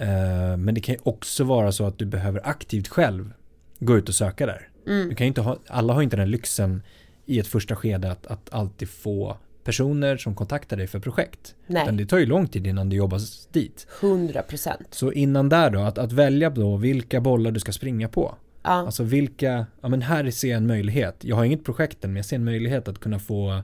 Uh, 0.00 0.56
men 0.56 0.74
det 0.74 0.80
kan 0.80 0.94
ju 0.94 1.00
också 1.02 1.44
vara 1.44 1.72
så 1.72 1.86
att 1.86 1.98
du 1.98 2.06
behöver 2.06 2.48
aktivt 2.48 2.88
själv 2.88 3.32
gå 3.78 3.96
ut 3.96 4.08
och 4.08 4.14
söka 4.14 4.46
där. 4.46 4.68
Mm. 4.86 5.08
Du 5.08 5.14
kan 5.14 5.26
inte 5.26 5.40
ha, 5.40 5.58
alla 5.66 5.92
har 5.92 6.02
inte 6.02 6.16
den 6.16 6.30
lyxen 6.30 6.82
i 7.26 7.38
ett 7.38 7.46
första 7.46 7.76
skede 7.76 8.10
att, 8.10 8.26
att 8.26 8.54
alltid 8.54 8.88
få 8.88 9.36
personer 9.64 10.16
som 10.16 10.34
kontaktar 10.34 10.76
dig 10.76 10.86
för 10.86 10.98
projekt. 10.98 11.54
Nej. 11.66 11.82
Utan 11.82 11.96
det 11.96 12.06
tar 12.06 12.18
ju 12.18 12.26
lång 12.26 12.48
tid 12.48 12.66
innan 12.66 12.88
du 12.88 12.96
jobbar 12.96 13.20
dit. 13.52 13.86
100%. 14.00 14.72
Så 14.90 15.12
innan 15.12 15.48
där 15.48 15.70
då, 15.70 15.80
att, 15.80 15.98
att 15.98 16.12
välja 16.12 16.50
då 16.50 16.76
vilka 16.76 17.20
bollar 17.20 17.50
du 17.50 17.60
ska 17.60 17.72
springa 17.72 18.08
på. 18.08 18.34
Ja. 18.62 18.70
Alltså 18.70 19.02
vilka, 19.02 19.66
ja 19.80 19.88
men 19.88 20.02
här 20.02 20.30
ser 20.30 20.48
jag 20.48 20.56
en 20.56 20.66
möjlighet. 20.66 21.16
Jag 21.20 21.36
har 21.36 21.44
inget 21.44 21.64
projekt 21.64 22.04
än 22.04 22.10
men 22.10 22.16
jag 22.16 22.26
ser 22.26 22.36
en 22.36 22.44
möjlighet 22.44 22.88
att 22.88 22.98
kunna 22.98 23.18
få 23.18 23.62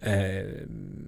eh, 0.00 0.12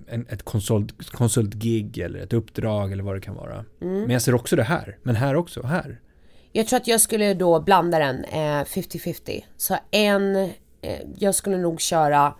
en, 0.07 0.27
ett 0.29 0.43
konsult, 0.43 1.11
konsultgig 1.11 1.99
eller 1.99 2.19
ett 2.19 2.33
uppdrag 2.33 2.93
eller 2.93 3.03
vad 3.03 3.17
det 3.17 3.21
kan 3.21 3.35
vara. 3.35 3.65
Mm. 3.81 4.01
Men 4.01 4.11
jag 4.11 4.23
ser 4.23 4.35
också 4.35 4.57
det 4.57 4.63
här, 4.63 4.99
men 5.03 5.17
här 5.17 5.37
också, 5.37 5.63
här. 5.63 6.01
Jag 6.53 6.67
tror 6.67 6.77
att 6.77 6.87
jag 6.87 7.01
skulle 7.01 7.35
då 7.35 7.61
blanda 7.61 7.99
den 7.99 8.25
eh, 8.25 8.65
50-50. 8.65 9.45
Så 9.57 9.77
en, 9.91 10.37
eh, 10.37 11.01
jag 11.17 11.35
skulle 11.35 11.59
nog 11.59 11.81
köra, 11.81 12.35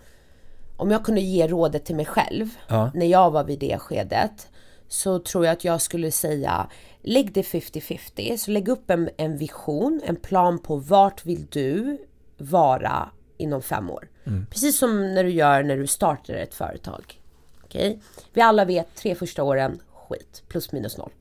om 0.77 0.91
jag 0.91 1.05
kunde 1.05 1.21
ge 1.21 1.47
rådet 1.47 1.85
till 1.85 1.95
mig 1.95 2.05
själv 2.05 2.49
ja. 2.67 2.91
när 2.93 3.05
jag 3.05 3.31
var 3.31 3.43
vid 3.43 3.59
det 3.59 3.77
skedet, 3.77 4.47
så 4.87 5.19
tror 5.19 5.45
jag 5.45 5.53
att 5.53 5.63
jag 5.63 5.81
skulle 5.81 6.11
säga 6.11 6.69
lägg 7.01 7.33
det 7.33 7.41
50-50. 7.41 8.37
Så 8.37 8.51
lägg 8.51 8.67
upp 8.67 8.89
en, 8.89 9.09
en 9.17 9.37
vision, 9.37 10.01
en 10.05 10.15
plan 10.15 10.59
på 10.59 10.75
vart 10.75 11.25
vill 11.25 11.45
du 11.49 11.97
vara 12.37 13.09
inom 13.43 13.61
fem 13.61 13.89
år. 13.89 14.09
Mm. 14.23 14.45
Precis 14.45 14.77
som 14.77 15.13
när 15.13 15.23
du 15.23 15.29
gör 15.29 15.63
när 15.63 15.77
du 15.77 15.87
startar 15.87 16.33
ett 16.33 16.53
företag. 16.53 17.21
Okay? 17.63 17.97
Vi 18.33 18.41
alla 18.41 18.65
vet 18.65 18.95
tre 18.95 19.15
första 19.15 19.43
åren, 19.43 19.79
skit, 19.93 20.43
plus 20.47 20.71
minus 20.71 20.97
noll. 20.97 21.11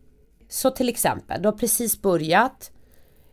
Så 0.49 0.71
till 0.71 0.89
exempel, 0.89 1.43
du 1.43 1.49
har 1.49 1.59
precis 1.59 2.03
börjat, 2.03 2.71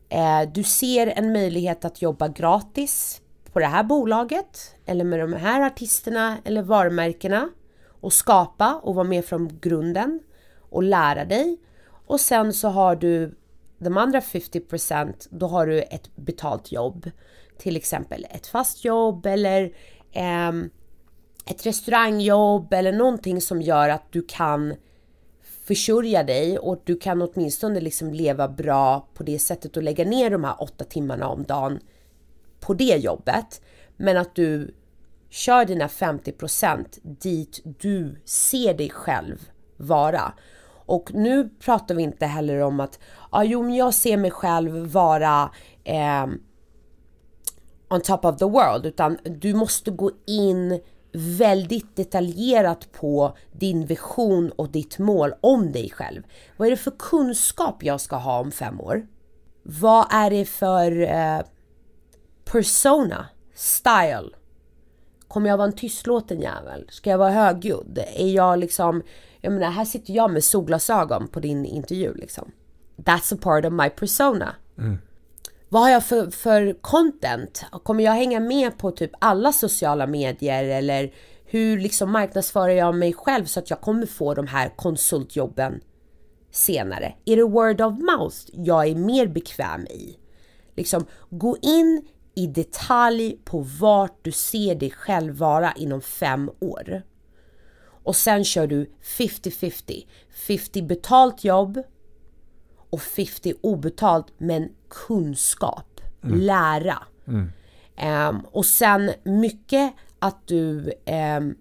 Eh, 0.09 0.41
du 0.51 0.63
ser 0.63 1.07
en 1.07 1.33
möjlighet 1.33 1.85
att 1.85 2.01
jobba 2.01 2.27
gratis 2.27 3.21
på 3.53 3.59
det 3.59 3.65
här 3.65 3.83
bolaget 3.83 4.75
eller 4.85 5.05
med 5.05 5.19
de 5.19 5.33
här 5.33 5.61
artisterna 5.61 6.37
eller 6.43 6.61
varumärkena 6.61 7.49
och 8.01 8.13
skapa 8.13 8.79
och 8.83 8.95
vara 8.95 9.07
med 9.07 9.25
från 9.25 9.59
grunden 9.61 10.19
och 10.69 10.83
lära 10.83 11.25
dig. 11.25 11.57
Och 12.05 12.19
sen 12.19 12.53
så 12.53 12.67
har 12.67 12.95
du 12.95 13.35
de 13.77 13.97
andra 13.97 14.19
50% 14.19 15.27
då 15.29 15.47
har 15.47 15.67
du 15.67 15.81
ett 15.81 16.15
betalt 16.15 16.71
jobb. 16.71 17.11
Till 17.59 17.75
exempel 17.75 18.27
ett 18.29 18.47
fast 18.47 18.85
jobb 18.85 19.25
eller 19.25 19.63
eh, 20.11 20.51
ett 21.45 21.65
restaurangjobb 21.65 22.73
eller 22.73 22.91
någonting 22.91 23.41
som 23.41 23.61
gör 23.61 23.89
att 23.89 24.11
du 24.11 24.25
kan 24.27 24.75
försörja 25.69 26.23
dig 26.23 26.59
och 26.59 26.81
du 26.83 26.99
kan 26.99 27.21
åtminstone 27.21 27.79
liksom 27.79 28.13
leva 28.13 28.47
bra 28.47 29.07
på 29.13 29.23
det 29.23 29.39
sättet 29.39 29.77
och 29.77 29.83
lägga 29.83 30.05
ner 30.05 30.29
de 30.29 30.43
här 30.43 30.55
åtta 30.63 30.83
timmarna 30.83 31.27
om 31.27 31.43
dagen 31.43 31.79
på 32.59 32.73
det 32.73 32.95
jobbet. 32.95 33.61
Men 33.97 34.17
att 34.17 34.35
du 34.35 34.75
kör 35.29 35.65
dina 35.65 35.87
50% 35.87 36.85
dit 37.01 37.61
du 37.63 38.21
ser 38.25 38.73
dig 38.73 38.89
själv 38.89 39.49
vara. 39.77 40.33
Och 40.85 41.13
nu 41.13 41.49
pratar 41.49 41.95
vi 41.95 42.03
inte 42.03 42.25
heller 42.25 42.59
om 42.59 42.79
att, 42.79 42.99
ja 43.31 43.43
jo 43.43 43.63
men 43.63 43.75
jag 43.75 43.93
ser 43.93 44.17
mig 44.17 44.31
själv 44.31 44.87
vara 44.91 45.51
eh, 45.83 46.27
on 47.89 48.01
top 48.01 48.25
of 48.25 48.37
the 48.37 48.45
world, 48.45 48.85
utan 48.85 49.17
du 49.23 49.53
måste 49.53 49.91
gå 49.91 50.11
in 50.25 50.79
väldigt 51.13 51.95
detaljerat 51.95 52.91
på 52.91 53.37
din 53.51 53.85
vision 53.85 54.51
och 54.51 54.69
ditt 54.69 54.99
mål 54.99 55.33
om 55.41 55.71
dig 55.71 55.89
själv. 55.89 56.23
Vad 56.57 56.67
är 56.67 56.71
det 56.71 56.77
för 56.77 56.93
kunskap 56.99 57.83
jag 57.83 58.01
ska 58.01 58.15
ha 58.15 58.39
om 58.39 58.51
fem 58.51 58.81
år? 58.81 59.07
Vad 59.63 60.05
är 60.11 60.29
det 60.29 60.45
för 60.45 61.01
eh, 61.01 61.41
persona, 62.45 63.25
style? 63.55 64.29
Kommer 65.27 65.49
jag 65.49 65.57
vara 65.57 65.67
en 65.67 65.75
tystlåten 65.75 66.41
jävel? 66.41 66.87
Ska 66.89 67.09
jag 67.09 67.17
vara 67.17 67.31
högljudd? 67.31 67.99
Är 68.15 68.27
jag 68.27 68.59
liksom, 68.59 69.03
jag 69.41 69.53
menar 69.53 69.71
här 69.71 69.85
sitter 69.85 70.13
jag 70.13 70.31
med 70.31 70.43
solglasögon 70.43 71.27
på 71.27 71.39
din 71.39 71.65
intervju 71.65 72.13
liksom. 72.13 72.51
That's 72.97 73.33
a 73.33 73.37
part 73.41 73.65
of 73.65 73.73
my 73.73 73.89
persona. 73.89 74.55
Mm. 74.77 74.97
Vad 75.71 75.81
har 75.81 75.89
jag 75.89 76.05
för, 76.05 76.31
för 76.31 76.73
content? 76.81 77.63
Kommer 77.83 78.03
jag 78.03 78.11
hänga 78.11 78.39
med 78.39 78.77
på 78.77 78.91
typ 78.91 79.11
alla 79.19 79.51
sociala 79.51 80.07
medier 80.07 80.63
eller 80.63 81.13
hur 81.45 81.79
liksom 81.79 82.11
marknadsför 82.11 82.69
jag 82.69 82.95
mig 82.95 83.13
själv 83.13 83.45
så 83.45 83.59
att 83.59 83.69
jag 83.69 83.81
kommer 83.81 84.05
få 84.05 84.33
de 84.33 84.47
här 84.47 84.73
konsultjobben 84.75 85.81
senare? 86.51 87.13
Är 87.25 87.35
det 87.35 87.43
word 87.43 87.81
of 87.81 87.93
mouth 87.93 88.37
jag 88.53 88.87
är 88.87 88.95
mer 88.95 89.27
bekväm 89.27 89.87
i? 89.87 90.19
Liksom, 90.75 91.05
gå 91.29 91.57
in 91.61 92.07
i 92.35 92.47
detalj 92.47 93.37
på 93.43 93.59
vart 93.79 94.19
du 94.21 94.31
ser 94.31 94.75
dig 94.75 94.91
själv 94.91 95.35
vara 95.35 95.71
inom 95.71 96.01
fem 96.01 96.51
år. 96.59 97.01
Och 98.03 98.15
sen 98.15 98.43
kör 98.43 98.67
du 98.67 98.91
50-50. 99.17 100.07
50 100.47 100.81
betalt 100.81 101.43
jobb 101.43 101.83
och 102.89 103.01
50 103.01 103.53
obetalt 103.61 104.27
men 104.37 104.69
kunskap, 104.89 106.01
lära. 106.21 106.97
Um, 108.29 108.45
och 108.51 108.65
sen 108.65 109.11
mycket 109.23 109.93
att 110.19 110.47
du 110.47 110.93
um, 111.37 111.55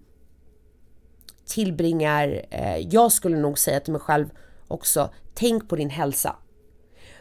tillbringar, 1.45 2.45
uh, 2.53 2.77
jag 2.77 3.11
skulle 3.11 3.37
nog 3.37 3.59
säga 3.59 3.79
till 3.79 3.93
mig 3.93 4.01
själv 4.01 4.29
också, 4.67 5.09
tänk 5.33 5.69
på 5.69 5.75
din 5.75 5.89
hälsa. 5.89 6.35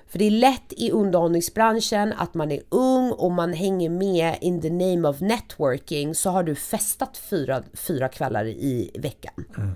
För 0.07 0.19
det 0.19 0.25
är 0.25 0.31
lätt 0.31 0.73
i 0.77 0.91
underhållningsbranschen 0.91 2.13
att 2.17 2.35
man 2.35 2.53
är 2.53 2.63
ung 2.69 3.13
och 3.13 3.33
man 3.33 3.53
hänger 3.53 3.91
med 3.91 4.39
in 4.41 4.61
the 4.61 4.71
name 4.71 5.09
of 5.09 5.21
networking 5.21 6.15
så 6.15 6.31
har 6.31 6.43
du 6.43 6.55
festat 6.55 7.19
fyra, 7.19 7.63
fyra 7.73 8.09
kvällar 8.09 8.47
i 8.47 8.91
veckan. 8.99 9.45
Mm. 9.57 9.71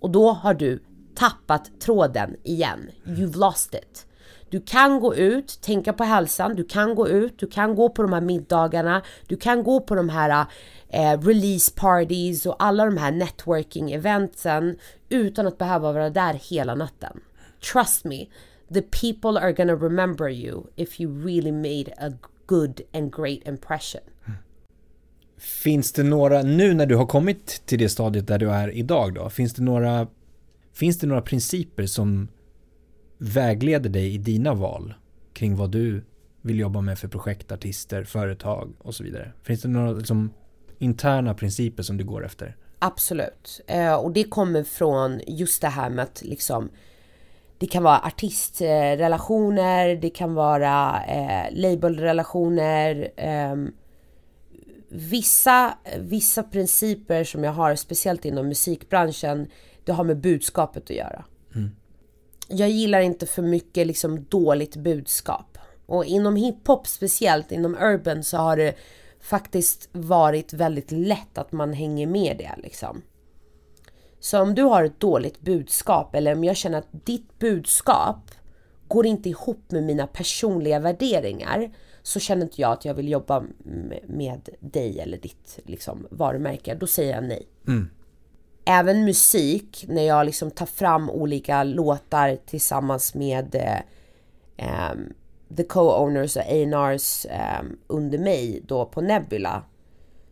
Och 0.00 0.10
då 0.10 0.30
har 0.30 0.54
du 0.54 0.82
tappat 1.16 1.80
tråden 1.80 2.36
igen. 2.42 2.90
You've 3.04 3.36
lost 3.36 3.74
it. 3.74 4.06
Du 4.50 4.60
kan 4.60 5.00
gå 5.00 5.14
ut, 5.14 5.60
tänka 5.62 5.92
på 5.92 6.04
hälsan, 6.04 6.54
du 6.54 6.64
kan 6.64 6.94
gå 6.94 7.08
ut, 7.08 7.38
du 7.38 7.46
kan 7.46 7.74
gå 7.74 7.88
på 7.88 8.02
de 8.02 8.12
här 8.12 8.20
middagarna, 8.20 9.02
du 9.26 9.36
kan 9.36 9.62
gå 9.62 9.80
på 9.80 9.94
de 9.94 10.08
här 10.08 10.46
eh, 10.88 11.20
release 11.20 11.72
parties 11.76 12.46
och 12.46 12.56
alla 12.58 12.84
de 12.84 12.96
här 12.96 13.12
networking 13.12 13.92
eventsen 13.92 14.78
utan 15.08 15.46
att 15.46 15.58
behöva 15.58 15.92
vara 15.92 16.10
där 16.10 16.34
hela 16.34 16.74
natten. 16.74 17.20
Trust 17.72 18.04
me, 18.04 18.26
the 18.74 18.82
people 18.82 19.40
are 19.40 19.52
gonna 19.52 19.74
remember 19.74 20.28
you 20.28 20.66
if 20.76 21.00
you 21.00 21.24
really 21.26 21.52
made 21.52 21.94
a 21.98 22.12
good 22.46 22.80
and 22.92 23.14
great 23.16 23.48
impression. 23.48 24.00
Finns 25.38 25.92
det 25.92 26.02
några, 26.02 26.42
nu 26.42 26.74
när 26.74 26.86
du 26.86 26.96
har 26.96 27.06
kommit 27.06 27.62
till 27.66 27.78
det 27.78 27.88
stadiet 27.88 28.26
där 28.26 28.38
du 28.38 28.50
är 28.50 28.68
idag 28.70 29.14
då, 29.14 29.30
finns 29.30 29.54
det 29.54 29.62
några, 29.62 30.06
finns 30.74 30.98
det 30.98 31.06
några 31.06 31.22
principer 31.22 31.86
som 31.86 32.28
vägleder 33.18 33.90
dig 33.90 34.14
i 34.14 34.18
dina 34.18 34.54
val 34.54 34.94
kring 35.32 35.56
vad 35.56 35.70
du 35.70 36.04
vill 36.42 36.58
jobba 36.58 36.80
med 36.80 36.98
för 36.98 37.08
projekt, 37.08 37.52
artister, 37.52 38.04
företag 38.04 38.72
och 38.78 38.94
så 38.94 39.04
vidare? 39.04 39.32
Finns 39.42 39.62
det 39.62 39.68
några 39.68 39.92
liksom, 39.92 40.32
interna 40.78 41.34
principer 41.34 41.82
som 41.82 41.96
du 41.96 42.04
går 42.04 42.26
efter? 42.26 42.56
Absolut. 42.78 43.60
Eh, 43.66 43.94
och 43.94 44.12
det 44.12 44.24
kommer 44.24 44.64
från 44.64 45.20
just 45.26 45.62
det 45.62 45.68
här 45.68 45.90
med 45.90 46.02
att 46.02 46.22
liksom 46.22 46.70
det 47.58 47.66
kan 47.66 47.82
vara 47.82 47.98
artistrelationer, 47.98 49.96
det 49.96 50.10
kan 50.10 50.34
vara 50.34 51.04
eh, 51.08 51.46
labelrelationer. 51.52 53.10
Eh, 53.16 53.56
vissa, 54.88 55.78
vissa 55.98 56.42
principer 56.42 57.24
som 57.24 57.44
jag 57.44 57.52
har, 57.52 57.74
speciellt 57.74 58.24
inom 58.24 58.48
musikbranschen, 58.48 59.46
det 59.84 59.92
har 59.92 60.04
med 60.04 60.20
budskapet 60.20 60.82
att 60.82 60.96
göra. 60.96 61.24
Mm. 61.54 61.70
Jag 62.48 62.70
gillar 62.70 63.00
inte 63.00 63.26
för 63.26 63.42
mycket 63.42 63.86
liksom 63.86 64.24
dåligt 64.24 64.76
budskap. 64.76 65.58
Och 65.86 66.04
inom 66.04 66.36
hiphop 66.36 66.86
speciellt, 66.86 67.52
inom 67.52 67.74
urban 67.74 68.24
så 68.24 68.36
har 68.36 68.56
det 68.56 68.74
faktiskt 69.20 69.88
varit 69.92 70.52
väldigt 70.52 70.90
lätt 70.90 71.38
att 71.38 71.52
man 71.52 71.72
hänger 71.72 72.06
med 72.06 72.36
det 72.38 72.52
liksom. 72.62 73.02
Så 74.20 74.40
om 74.40 74.54
du 74.54 74.62
har 74.62 74.84
ett 74.84 75.00
dåligt 75.00 75.40
budskap 75.40 76.14
eller 76.14 76.34
om 76.34 76.44
jag 76.44 76.56
känner 76.56 76.78
att 76.78 76.88
ditt 76.90 77.38
budskap 77.38 78.30
går 78.88 79.06
inte 79.06 79.28
ihop 79.28 79.70
med 79.70 79.82
mina 79.82 80.06
personliga 80.06 80.78
värderingar 80.78 81.72
så 82.02 82.20
känner 82.20 82.42
inte 82.42 82.60
jag 82.60 82.72
att 82.72 82.84
jag 82.84 82.94
vill 82.94 83.08
jobba 83.08 83.44
med 84.06 84.48
dig 84.60 85.00
eller 85.00 85.18
ditt 85.18 85.58
liksom, 85.64 86.06
varumärke. 86.10 86.74
Då 86.74 86.86
säger 86.86 87.14
jag 87.14 87.24
nej. 87.24 87.48
Mm. 87.66 87.90
Även 88.64 89.04
musik, 89.04 89.84
när 89.88 90.02
jag 90.02 90.26
liksom 90.26 90.50
tar 90.50 90.66
fram 90.66 91.10
olika 91.10 91.64
låtar 91.64 92.38
tillsammans 92.46 93.14
med 93.14 93.54
eh, 93.54 94.92
um, 94.92 95.12
the 95.56 95.62
co-owners 95.62 96.36
och 96.36 96.42
A&Rs 96.42 97.26
um, 97.60 97.78
under 97.86 98.18
mig 98.18 98.62
då 98.66 98.84
på 98.84 99.00
Nebula 99.00 99.62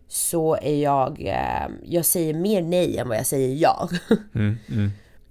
så 0.08 0.56
är 0.62 0.82
jag, 0.82 1.20
eh, 1.20 1.68
jag 1.84 2.04
säger 2.04 2.34
mer 2.34 2.62
nej 2.62 2.98
än 2.98 3.08
vad 3.08 3.16
jag 3.16 3.26
säger 3.26 3.54
ja. 3.54 3.88
Mm, 4.34 4.58
mm. 4.68 4.90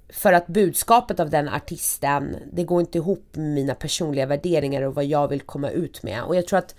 För 0.10 0.34
att 0.34 0.48
budskapet 0.48 1.20
av 1.20 1.30
den 1.30 1.50
artisten, 1.50 2.36
det 2.54 2.64
går 2.64 2.82
inte 2.82 2.98
ihop 2.98 3.26
med 3.32 3.54
mina 3.54 3.76
personliga 3.76 4.26
värderingar 4.26 4.82
och 4.82 4.96
vad 4.96 5.06
jag 5.06 5.28
vill 5.28 5.42
komma 5.42 5.70
ut 5.70 6.04
med. 6.04 6.24
Och 6.24 6.36
jag 6.36 6.48
tror 6.48 6.60
att 6.60 6.76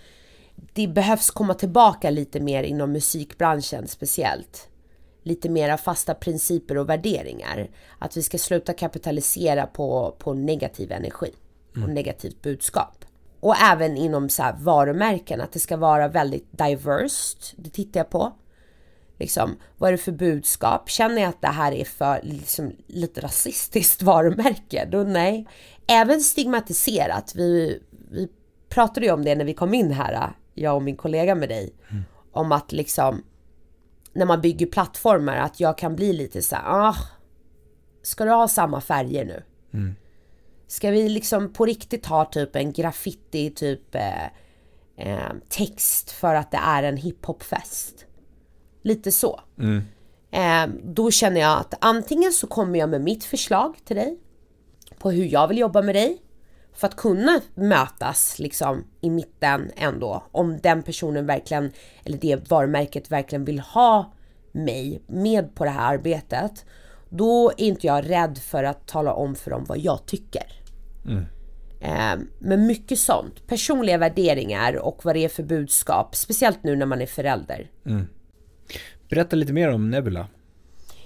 det 0.73 0.89
behövs 0.89 1.31
komma 1.31 1.55
tillbaka 1.55 2.11
lite 2.11 2.41
mer 2.41 2.63
inom 2.63 2.93
musikbranschen 2.93 3.89
speciellt. 3.89 4.69
Lite 5.23 5.49
mera 5.49 5.77
fasta 5.77 6.15
principer 6.15 6.79
och 6.79 6.89
värderingar. 6.89 7.71
Att 7.99 8.17
vi 8.17 8.23
ska 8.23 8.39
sluta 8.39 8.73
kapitalisera 8.73 9.67
på, 9.67 10.17
på 10.19 10.35
negativ 10.35 10.93
energi 10.93 11.31
och 11.71 11.77
mm. 11.77 11.95
negativt 11.95 12.43
budskap. 12.43 13.05
Och 13.41 13.57
även 13.57 13.97
inom 13.97 14.29
så 14.29 14.43
här 14.43 14.57
varumärken, 14.59 15.41
att 15.41 15.53
det 15.53 15.59
ska 15.59 15.77
vara 15.77 16.09
väldigt 16.09 16.59
diverse. 16.59 17.39
Det 17.57 17.71
tittar 17.71 18.01
jag 18.01 18.11
på. 18.11 18.33
Liksom, 19.19 19.57
vad 19.79 19.89
är 19.89 19.93
det 19.93 19.99
för 19.99 20.13
budskap? 20.13 20.91
Känner 20.91 21.23
jag 21.23 21.29
att 21.29 21.41
det 21.41 21.49
här 21.49 21.73
är 21.73 21.85
för 21.85 22.21
liksom, 22.23 22.73
lite 22.87 23.21
rasistiskt 23.21 24.03
varumärke? 24.03 24.89
Då 24.91 24.99
nej. 25.03 25.47
Även 25.87 26.21
stigmatiserat. 26.21 27.35
Vi, 27.35 27.83
vi 28.11 28.29
pratade 28.69 29.07
ju 29.07 29.13
om 29.13 29.25
det 29.25 29.35
när 29.35 29.45
vi 29.45 29.55
kom 29.55 29.75
in 29.75 29.93
här, 29.93 30.33
jag 30.55 30.77
och 30.77 30.83
min 30.83 30.97
kollega 30.97 31.35
med 31.35 31.49
dig. 31.49 31.75
Mm. 31.91 32.03
Om 32.33 32.53
att 32.53 32.73
liksom, 32.73 33.23
när 34.13 34.27
man 34.27 34.41
bygger 34.41 34.67
plattformar, 34.67 35.37
att 35.37 35.61
jag 35.61 35.79
kan 35.79 35.97
bli 35.97 36.13
lite 36.13 36.43
så 36.43 36.57
här, 36.57 36.65
ah, 36.67 36.97
ska 38.03 38.25
du 38.25 38.31
ha 38.31 38.49
samma 38.49 38.81
färger 38.81 39.25
nu? 39.25 39.43
Mm. 39.75 39.95
Ska 40.67 40.91
vi 40.91 41.09
liksom 41.09 41.53
på 41.53 41.67
riktigt 41.67 42.07
ha 42.07 42.25
typ 42.25 42.57
en 42.57 42.73
graffiti 42.73 43.51
typ 43.51 43.95
eh, 43.95 44.25
eh, 44.97 45.33
text 45.49 46.11
för 46.11 46.35
att 46.35 46.51
det 46.51 46.61
är 46.67 46.83
en 46.83 46.97
hiphopfest? 46.97 48.07
Lite 48.83 49.13
så. 49.13 49.41
Mm. 49.59 49.83
Eh, 50.31 50.75
då 50.85 51.11
känner 51.11 51.41
jag 51.41 51.59
att 51.59 51.75
antingen 51.81 52.33
så 52.33 52.47
kommer 52.47 52.79
jag 52.79 52.89
med 52.89 53.01
mitt 53.01 53.25
förslag 53.25 53.77
till 53.85 53.97
dig 53.97 54.19
på 54.99 55.11
hur 55.11 55.25
jag 55.25 55.49
vill 55.49 55.59
jobba 55.59 55.83
med 55.83 55.95
dig 55.95 56.23
för 56.75 56.87
att 56.87 56.97
kunna 56.97 57.41
mötas 57.55 58.39
liksom 58.39 58.85
i 59.01 59.11
mitten 59.11 59.71
ändå 59.77 60.23
om 60.33 60.59
den 60.63 60.83
personen 60.83 61.27
verkligen 61.27 61.73
eller 62.05 62.19
det 62.19 62.51
varumärket 62.51 63.11
verkligen 63.11 63.45
vill 63.45 63.61
ha 63.61 64.13
mig 64.53 65.03
med 65.07 65.55
på 65.55 65.65
det 65.65 65.71
här 65.71 65.95
arbetet. 65.95 66.65
Då 67.09 67.51
är 67.51 67.65
inte 67.65 67.87
jag 67.87 68.11
rädd 68.11 68.39
för 68.39 68.65
att 68.65 68.87
tala 68.87 69.13
om 69.13 69.35
för 69.35 69.51
dem 69.51 69.65
vad 69.69 69.79
jag 69.79 70.07
tycker. 70.07 70.47
Mm. 71.07 71.25
Eh, 71.81 72.27
men 72.39 72.67
mycket 72.67 72.99
sånt. 72.99 73.47
Personliga 73.47 73.99
värderingar 73.99 74.77
och 74.77 75.05
vad 75.05 75.17
det 75.17 75.25
är 75.25 75.29
för 75.29 75.43
budskap. 75.43 76.17
Speciellt 76.17 76.65
nu 76.65 76.77
när 76.77 76.87
man 76.87 77.03
är 77.03 77.07
förälder. 77.07 77.71
Mm. 77.87 78.07
Berätta 79.09 79.37
lite 79.37 79.53
mer 79.53 79.71
om 79.71 79.91
Nebula. 79.91 80.27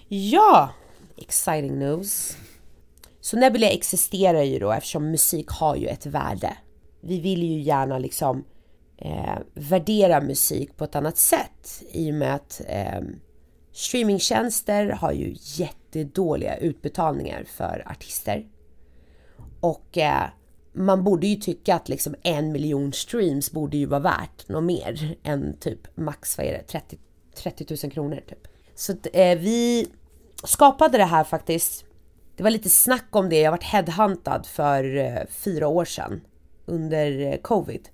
Ja! 0.08 0.70
Exciting 1.16 1.78
news. 1.78 2.36
Så 3.26 3.36
Nebula 3.36 3.68
existerar 3.68 4.42
ju 4.42 4.58
då 4.58 4.72
eftersom 4.72 5.10
musik 5.10 5.48
har 5.48 5.76
ju 5.76 5.86
ett 5.86 6.06
värde. 6.06 6.56
Vi 7.00 7.20
vill 7.20 7.42
ju 7.42 7.60
gärna 7.60 7.98
liksom 7.98 8.44
eh, 8.96 9.38
värdera 9.54 10.20
musik 10.20 10.76
på 10.76 10.84
ett 10.84 10.96
annat 10.96 11.18
sätt 11.18 11.82
i 11.92 12.10
och 12.10 12.14
med 12.14 12.34
att 12.34 12.60
eh, 12.66 13.00
streamingtjänster 13.72 14.90
har 14.90 15.12
ju 15.12 15.34
jättedåliga 15.38 16.56
utbetalningar 16.56 17.44
för 17.44 17.82
artister. 17.86 18.46
Och 19.60 19.98
eh, 19.98 20.24
man 20.72 21.04
borde 21.04 21.26
ju 21.26 21.36
tycka 21.36 21.74
att 21.74 21.88
liksom 21.88 22.14
en 22.22 22.52
miljon 22.52 22.92
streams 22.92 23.52
borde 23.52 23.76
ju 23.76 23.86
vara 23.86 24.00
värt 24.00 24.48
något 24.48 24.64
mer 24.64 25.16
än 25.22 25.56
typ 25.56 25.96
max, 25.96 26.38
vad 26.38 26.46
är 26.46 26.52
det, 26.52 26.62
30, 26.62 26.98
30 27.34 27.76
000 27.84 27.92
kronor 27.92 28.22
typ. 28.28 28.48
Så 28.74 28.92
eh, 29.12 29.38
vi 29.38 29.88
skapade 30.44 30.98
det 30.98 31.04
här 31.04 31.24
faktiskt. 31.24 31.85
Det 32.36 32.42
var 32.42 32.50
lite 32.50 32.70
snack 32.70 33.06
om 33.10 33.28
det. 33.28 33.40
Jag 33.40 33.50
varit 33.50 33.64
headhuntad 33.64 34.42
för 34.46 34.96
eh, 34.96 35.26
fyra 35.28 35.68
år 35.68 35.84
sedan 35.84 36.20
under 36.66 37.20
eh, 37.20 37.36
covid. 37.36 37.88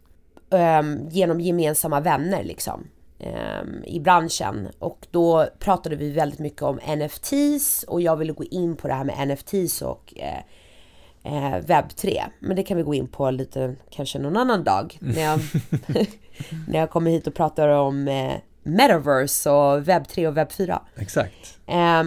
Um, 0.50 1.08
genom 1.08 1.40
gemensamma 1.40 2.00
vänner 2.00 2.44
liksom 2.44 2.88
um, 3.18 3.84
i 3.84 4.00
branschen 4.00 4.68
och 4.78 5.06
då 5.10 5.46
pratade 5.58 5.96
vi 5.96 6.10
väldigt 6.10 6.38
mycket 6.38 6.62
om 6.62 6.80
NFTs 6.96 7.82
och 7.82 8.00
jag 8.00 8.16
ville 8.16 8.32
gå 8.32 8.44
in 8.44 8.76
på 8.76 8.88
det 8.88 8.94
här 8.94 9.04
med 9.04 9.28
NFTs 9.28 9.82
och 9.82 10.14
eh, 10.16 11.60
webb 11.66 11.96
3. 11.96 12.22
Men 12.40 12.56
det 12.56 12.62
kan 12.62 12.76
vi 12.76 12.82
gå 12.82 12.94
in 12.94 13.08
på 13.08 13.30
lite 13.30 13.76
kanske 13.90 14.18
någon 14.18 14.36
annan 14.36 14.64
dag. 14.64 14.98
När 15.00 15.22
jag, 15.22 15.40
när 16.68 16.78
jag 16.78 16.90
kommer 16.90 17.10
hit 17.10 17.26
och 17.26 17.34
pratar 17.34 17.68
om 17.68 18.08
eh, 18.08 18.34
metaverse 18.62 19.50
och 19.50 19.88
webb 19.88 20.08
3 20.08 20.26
och 20.26 20.36
webb 20.36 20.52
4. 20.52 20.82
Exakt. 20.96 21.58
Eh, 21.66 22.02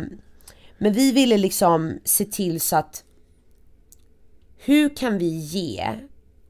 men 0.78 0.94
vi 0.94 1.12
ville 1.12 1.38
liksom 1.38 2.00
se 2.04 2.26
till 2.26 2.62
så 2.62 2.76
att 2.76 3.04
hur 4.58 4.96
kan 4.96 5.18
vi 5.18 5.30
ge 5.30 6.00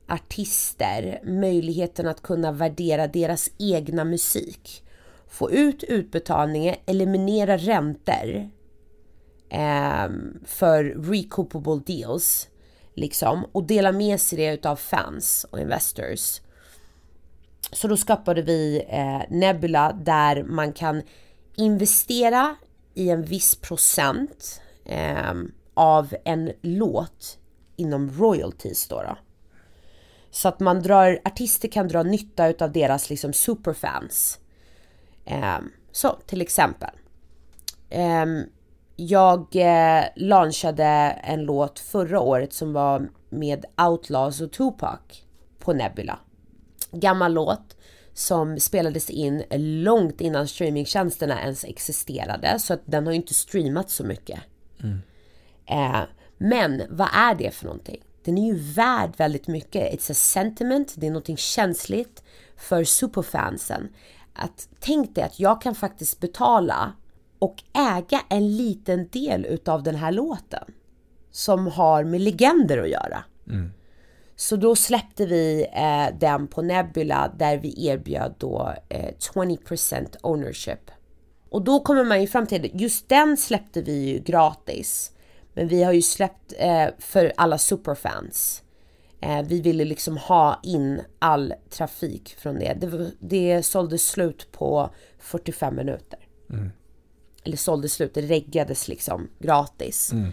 artister 0.07 1.21
möjligheten 1.23 2.07
att 2.07 2.21
kunna 2.21 2.51
värdera 2.51 3.07
deras 3.07 3.49
egna 3.57 4.03
musik? 4.03 4.83
Få 5.27 5.51
ut 5.51 5.83
utbetalningar, 5.83 6.75
eliminera 6.85 7.57
räntor 7.57 8.49
eh, 9.49 10.09
för 10.45 10.83
recoupable 10.83 11.81
deals 11.85 12.47
liksom 12.93 13.45
och 13.51 13.63
dela 13.63 13.91
med 13.91 14.21
sig 14.21 14.37
det 14.37 14.53
utav 14.53 14.75
fans 14.75 15.45
och 15.51 15.59
investors. 15.59 16.41
Så 17.71 17.87
då 17.87 17.97
skapade 17.97 18.41
vi 18.41 18.85
eh, 18.89 19.21
Nebula 19.29 19.91
där 19.93 20.43
man 20.43 20.73
kan 20.73 21.01
investera 21.55 22.55
i 22.95 23.09
en 23.09 23.23
viss 23.23 23.55
procent 23.55 24.61
eh, 24.85 25.33
av 25.73 26.15
en 26.25 26.51
låt 26.61 27.37
inom 27.75 28.11
royalties 28.11 28.87
då. 28.87 29.01
då. 29.01 29.17
Så 30.31 30.47
att 30.47 30.59
man 30.59 30.81
drar, 30.81 31.19
artister 31.25 31.67
kan 31.67 31.87
dra 31.87 32.03
nytta 32.03 32.47
utav 32.47 32.71
deras 32.71 33.09
liksom 33.09 33.33
superfans. 33.33 34.39
Eh, 35.25 35.59
så 35.91 36.17
till 36.25 36.41
exempel. 36.41 36.89
Eh, 37.89 38.25
jag 38.95 39.55
eh, 39.55 40.03
launchade 40.15 40.85
en 41.23 41.43
låt 41.43 41.79
förra 41.79 42.19
året 42.19 42.53
som 42.53 42.73
var 42.73 43.09
med 43.29 43.65
Outlaws 43.77 44.41
och 44.41 44.51
Tupac 44.51 44.99
på 45.59 45.73
Nebula. 45.73 46.19
Gammal 46.91 47.33
låt 47.33 47.74
som 48.15 48.59
spelades 48.59 49.09
in 49.09 49.43
långt 49.83 50.21
innan 50.21 50.47
streamingtjänsterna 50.47 51.41
ens 51.41 51.63
existerade 51.63 52.59
så 52.59 52.73
att 52.73 52.81
den 52.85 53.05
har 53.05 53.13
ju 53.13 53.17
inte 53.17 53.33
streamat 53.33 53.89
så 53.89 54.03
mycket. 54.03 54.39
Mm. 54.83 55.01
Eh, 55.65 56.01
men 56.37 56.81
vad 56.89 57.07
är 57.13 57.35
det 57.35 57.51
för 57.51 57.65
någonting? 57.65 58.03
Den 58.23 58.37
är 58.37 58.53
ju 58.53 58.59
värd 58.59 59.13
väldigt 59.17 59.47
mycket. 59.47 59.93
It's 59.93 60.11
a 60.11 60.13
sentiment, 60.13 60.93
det 60.97 61.07
är 61.07 61.11
någonting 61.11 61.37
känsligt 61.37 62.23
för 62.57 62.83
superfansen. 62.83 63.89
Att 64.33 64.69
tänk 64.79 65.15
dig 65.15 65.23
att 65.23 65.39
jag 65.39 65.61
kan 65.61 65.75
faktiskt 65.75 66.19
betala 66.19 66.93
och 67.39 67.63
äga 67.73 68.21
en 68.29 68.57
liten 68.57 69.07
del 69.07 69.45
utav 69.45 69.83
den 69.83 69.95
här 69.95 70.11
låten. 70.11 70.63
Som 71.31 71.67
har 71.67 72.03
med 72.03 72.21
legender 72.21 72.77
att 72.77 72.89
göra. 72.89 73.23
Mm. 73.47 73.71
Så 74.35 74.55
då 74.55 74.75
släppte 74.75 75.25
vi 75.25 75.67
eh, 75.73 76.19
den 76.19 76.47
på 76.47 76.61
Nebula 76.61 77.31
där 77.37 77.57
vi 77.57 77.87
erbjöd 77.87 78.35
då 78.37 78.73
eh, 78.89 79.13
20% 79.35 80.15
ownership. 80.21 80.91
Och 81.49 81.61
då 81.61 81.79
kommer 81.79 82.03
man 82.03 82.21
ju 82.21 82.27
fram 82.27 82.47
till, 82.47 82.71
just 82.73 83.09
den 83.09 83.37
släppte 83.37 83.81
vi 83.81 83.93
ju 83.93 84.19
gratis. 84.19 85.11
Men 85.53 85.67
vi 85.67 85.83
har 85.83 85.93
ju 85.93 86.01
släppt 86.01 86.53
eh, 86.57 86.87
för 86.99 87.33
alla 87.37 87.57
superfans. 87.57 88.63
Eh, 89.21 89.41
vi 89.41 89.61
ville 89.61 89.85
liksom 89.85 90.17
ha 90.17 90.59
in 90.63 91.01
all 91.19 91.53
trafik 91.69 92.35
från 92.39 92.59
det. 92.59 92.73
Det, 92.73 93.11
det 93.19 93.63
sålde 93.63 93.97
slut 93.97 94.51
på 94.51 94.89
45 95.19 95.75
minuter. 95.75 96.19
Mm. 96.49 96.71
Eller 97.43 97.57
sålde 97.57 97.89
slut, 97.89 98.13
det 98.13 98.21
reggades 98.21 98.87
liksom 98.87 99.29
gratis. 99.39 100.11
Mm. 100.11 100.31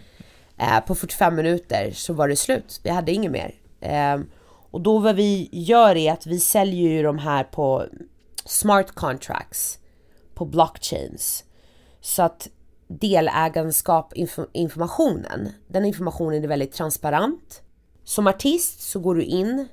Eh, 0.58 0.80
på 0.80 0.94
45 0.94 1.34
minuter 1.34 1.90
så 1.94 2.12
var 2.12 2.28
det 2.28 2.36
slut. 2.36 2.80
Vi 2.84 2.90
hade 2.90 3.12
inget 3.12 3.32
mer. 3.32 3.54
Ehm, 3.82 4.30
och 4.70 4.80
då 4.80 4.98
vad 4.98 5.16
vi 5.16 5.48
gör 5.52 5.96
är 5.96 6.12
att 6.12 6.26
vi 6.26 6.40
säljer 6.40 6.90
ju 6.90 7.02
de 7.02 7.18
här 7.18 7.44
på 7.44 7.86
smart 8.44 8.92
contracts. 8.92 9.78
På 10.34 10.44
blockchains. 10.44 11.44
Så 12.00 12.22
att 12.22 12.48
delägarskap 12.88 14.12
informationen. 14.52 15.48
Den 15.68 15.84
informationen 15.84 16.44
är 16.44 16.48
väldigt 16.48 16.72
transparent. 16.72 17.62
Som 18.04 18.26
artist 18.26 18.80
så 18.80 19.00
går 19.00 19.14
du 19.14 19.22
in, 19.22 19.68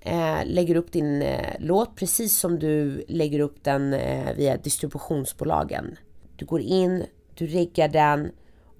eh, 0.00 0.38
lägger 0.44 0.76
upp 0.76 0.92
din 0.92 1.22
eh, 1.22 1.56
låt 1.58 1.96
precis 1.96 2.38
som 2.38 2.58
du 2.58 3.04
lägger 3.08 3.40
upp 3.40 3.64
den 3.64 3.94
eh, 3.94 4.34
via 4.36 4.56
distributionsbolagen. 4.56 5.96
Du 6.36 6.44
går 6.44 6.60
in, 6.60 7.04
du 7.34 7.46
riggar 7.46 7.88
den 7.88 8.30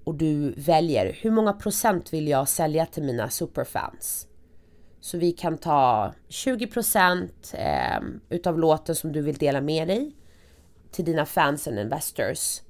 och 0.03 0.15
du 0.15 0.53
väljer 0.57 1.17
hur 1.21 1.31
många 1.31 1.53
procent 1.53 2.13
vill 2.13 2.27
jag 2.27 2.47
sälja 2.47 2.85
till 2.85 3.03
mina 3.03 3.29
superfans. 3.29 4.27
Så 5.03 5.17
vi 5.17 5.31
kan 5.31 5.57
ta 5.57 6.13
20 6.27 6.67
procent 6.67 7.53
eh, 7.57 7.99
utav 8.29 8.59
låten 8.59 8.95
som 8.95 9.11
du 9.11 9.21
vill 9.21 9.35
dela 9.35 9.61
med 9.61 9.87
dig 9.87 10.15
till 10.91 11.05
dina 11.05 11.25
fans 11.25 11.67
and 11.67 11.79
investors. 11.79 12.61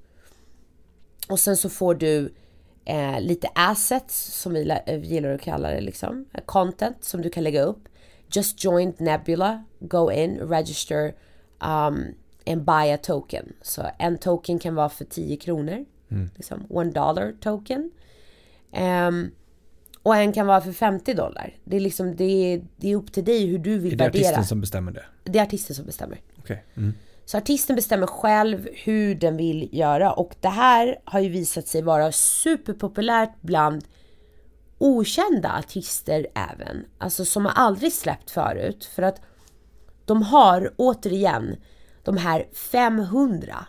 Och 1.29 1.39
sen 1.39 1.57
så 1.57 1.69
får 1.69 1.95
du 1.95 2.33
eh, 2.85 3.21
lite 3.21 3.49
assets 3.55 4.41
som 4.41 4.53
vi 4.53 4.79
gillar 5.03 5.29
att 5.29 5.41
kalla 5.41 5.69
det 5.69 5.81
liksom. 5.81 6.25
Content 6.45 7.03
som 7.03 7.21
du 7.21 7.29
kan 7.29 7.43
lägga 7.43 7.61
upp. 7.61 7.89
Just 8.31 8.63
joined 8.63 9.01
Nebula. 9.01 9.63
Go 9.79 10.11
in, 10.11 10.39
register 10.39 11.15
um, 11.59 12.05
and 12.45 12.63
buy 12.63 12.91
a 12.91 12.97
token. 12.97 13.53
Så 13.61 13.89
en 13.97 14.17
token 14.17 14.59
kan 14.59 14.75
vara 14.75 14.89
för 14.89 15.05
10 15.05 15.37
kronor. 15.37 15.85
Mm. 16.11 16.29
Liksom, 16.35 16.65
one 16.69 16.91
dollar 16.91 17.33
token. 17.41 17.91
Um, 18.71 19.31
och 20.03 20.15
en 20.15 20.33
kan 20.33 20.47
vara 20.47 20.61
för 20.61 20.71
50 20.71 21.13
dollar. 21.13 21.55
Det 21.63 21.75
är 21.75 21.79
liksom, 21.79 22.15
det 22.15 22.23
är, 22.23 22.65
det 22.77 22.91
är 22.91 22.95
upp 22.95 23.11
till 23.11 23.25
dig 23.25 23.45
hur 23.45 23.57
du 23.57 23.77
vill 23.77 23.97
värdera. 23.97 24.07
Är 24.07 24.11
det 24.11 24.17
värdera. 24.17 24.29
artisten 24.29 24.45
som 24.45 24.61
bestämmer 24.61 24.91
det? 24.91 25.05
Det 25.23 25.39
är 25.39 25.43
artisten 25.43 25.75
som 25.75 25.85
bestämmer. 25.85 26.21
Okay. 26.37 26.57
Mm. 26.75 26.93
Så 27.25 27.37
artisten 27.37 27.75
bestämmer 27.75 28.07
själv 28.07 28.67
hur 28.73 29.15
den 29.15 29.37
vill 29.37 29.69
göra 29.71 30.13
och 30.13 30.35
det 30.41 30.49
här 30.49 30.99
har 31.03 31.19
ju 31.19 31.29
visat 31.29 31.67
sig 31.67 31.81
vara 31.81 32.11
superpopulärt 32.11 33.41
bland 33.41 33.85
okända 34.77 35.51
artister 35.59 36.27
även. 36.35 36.85
Alltså 36.97 37.25
som 37.25 37.45
har 37.45 37.51
aldrig 37.51 37.93
släppt 37.93 38.31
förut 38.31 38.85
för 38.95 39.03
att 39.03 39.21
de 40.05 40.21
har 40.21 40.73
återigen 40.77 41.55
de 42.03 42.17
här 42.17 42.47
500 42.53 43.65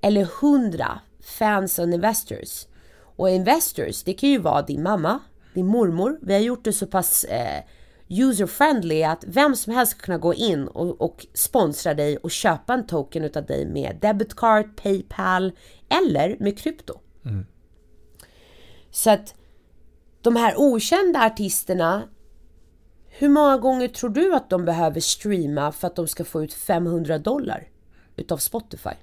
eller 0.00 0.28
100 0.42 1.00
fans 1.38 1.78
och 1.78 1.84
investors. 1.84 2.66
Och 3.16 3.30
investors, 3.30 4.02
det 4.02 4.12
kan 4.12 4.28
ju 4.28 4.38
vara 4.38 4.62
din 4.62 4.82
mamma, 4.82 5.20
din 5.54 5.66
mormor. 5.66 6.18
Vi 6.22 6.32
har 6.32 6.40
gjort 6.40 6.64
det 6.64 6.72
så 6.72 6.86
pass 6.86 7.24
eh, 7.24 7.62
user-friendly 8.08 9.02
att 9.02 9.24
vem 9.26 9.56
som 9.56 9.72
helst 9.72 9.92
ska 9.92 10.00
kunna 10.00 10.18
gå 10.18 10.34
in 10.34 10.68
och, 10.68 11.00
och 11.00 11.26
sponsra 11.34 11.94
dig 11.94 12.16
och 12.16 12.30
köpa 12.30 12.74
en 12.74 12.86
token 12.86 13.24
utav 13.24 13.46
dig 13.46 13.66
med 13.66 13.98
debitcard, 14.00 14.76
Paypal 14.76 15.52
eller 15.88 16.36
med 16.40 16.58
krypto. 16.58 17.00
Mm. 17.24 17.46
Så 18.90 19.10
att 19.10 19.34
de 20.22 20.36
här 20.36 20.54
okända 20.56 21.20
artisterna 21.26 22.02
hur 23.18 23.28
många 23.28 23.58
gånger 23.58 23.88
tror 23.88 24.10
du 24.10 24.34
att 24.34 24.50
de 24.50 24.64
behöver 24.64 25.00
streama 25.00 25.72
för 25.72 25.86
att 25.86 25.96
de 25.96 26.08
ska 26.08 26.24
få 26.24 26.44
ut 26.44 26.54
500 26.54 27.18
dollar 27.18 27.68
utav 28.16 28.36
Spotify? 28.36 28.94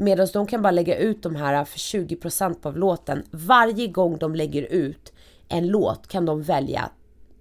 Medan 0.00 0.28
de 0.32 0.46
kan 0.46 0.62
bara 0.62 0.70
lägga 0.70 0.96
ut 0.96 1.22
de 1.22 1.36
här 1.36 1.64
för 1.64 1.78
20% 1.78 2.66
av 2.66 2.76
låten. 2.76 3.22
Varje 3.30 3.86
gång 3.86 4.18
de 4.18 4.34
lägger 4.34 4.62
ut 4.62 5.12
en 5.48 5.66
låt 5.66 6.08
kan 6.08 6.26
de 6.26 6.42
välja 6.42 6.90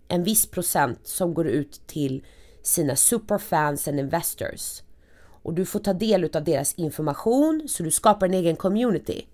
en 0.07 0.23
viss 0.23 0.45
procent 0.45 1.07
som 1.07 1.33
går 1.33 1.47
ut 1.47 1.81
till 1.87 2.25
sina 2.63 2.95
superfans 2.95 3.87
and 3.87 3.99
investors. 3.99 4.81
Och 5.43 5.53
du 5.53 5.65
får 5.65 5.79
ta 5.79 5.93
del 5.93 6.35
av 6.35 6.43
deras 6.43 6.73
information 6.73 7.67
så 7.69 7.83
du 7.83 7.91
skapar 7.91 8.27
en 8.27 8.33
egen 8.33 8.55
community. 8.55 9.27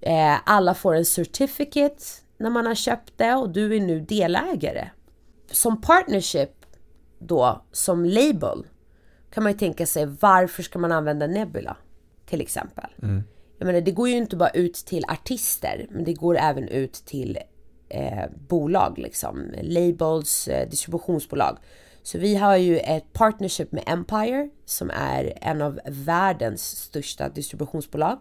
Eh, 0.00 0.36
alla 0.44 0.74
får 0.74 0.94
en 0.94 1.04
certificate 1.04 2.04
när 2.36 2.50
man 2.50 2.66
har 2.66 2.74
köpt 2.74 3.12
det 3.16 3.34
och 3.34 3.50
du 3.50 3.76
är 3.76 3.80
nu 3.80 4.00
delägare. 4.00 4.90
Som 5.50 5.80
partnership 5.80 6.66
då, 7.18 7.64
som 7.72 8.04
label, 8.04 8.66
kan 9.30 9.42
man 9.42 9.52
ju 9.52 9.58
tänka 9.58 9.86
sig 9.86 10.06
varför 10.06 10.62
ska 10.62 10.78
man 10.78 10.92
använda 10.92 11.26
Nebula? 11.26 11.76
Till 12.28 12.40
exempel. 12.40 12.90
Mm. 13.02 13.22
Jag 13.58 13.66
menar, 13.66 13.80
det 13.80 13.90
går 13.90 14.08
ju 14.08 14.16
inte 14.16 14.36
bara 14.36 14.50
ut 14.50 14.74
till 14.74 15.04
artister, 15.08 15.86
men 15.90 16.04
det 16.04 16.12
går 16.12 16.36
även 16.36 16.68
ut 16.68 16.92
till 16.92 17.38
eh, 17.88 18.24
bolag, 18.48 18.98
liksom, 18.98 19.52
labels, 19.62 20.48
eh, 20.48 20.68
distributionsbolag. 20.68 21.58
Så 22.02 22.18
vi 22.18 22.36
har 22.36 22.56
ju 22.56 22.78
ett 22.78 23.12
partnership 23.12 23.72
med 23.72 23.84
Empire 23.86 24.50
som 24.64 24.90
är 24.90 25.38
en 25.40 25.62
av 25.62 25.80
världens 25.86 26.62
största 26.62 27.28
distributionsbolag. 27.28 28.18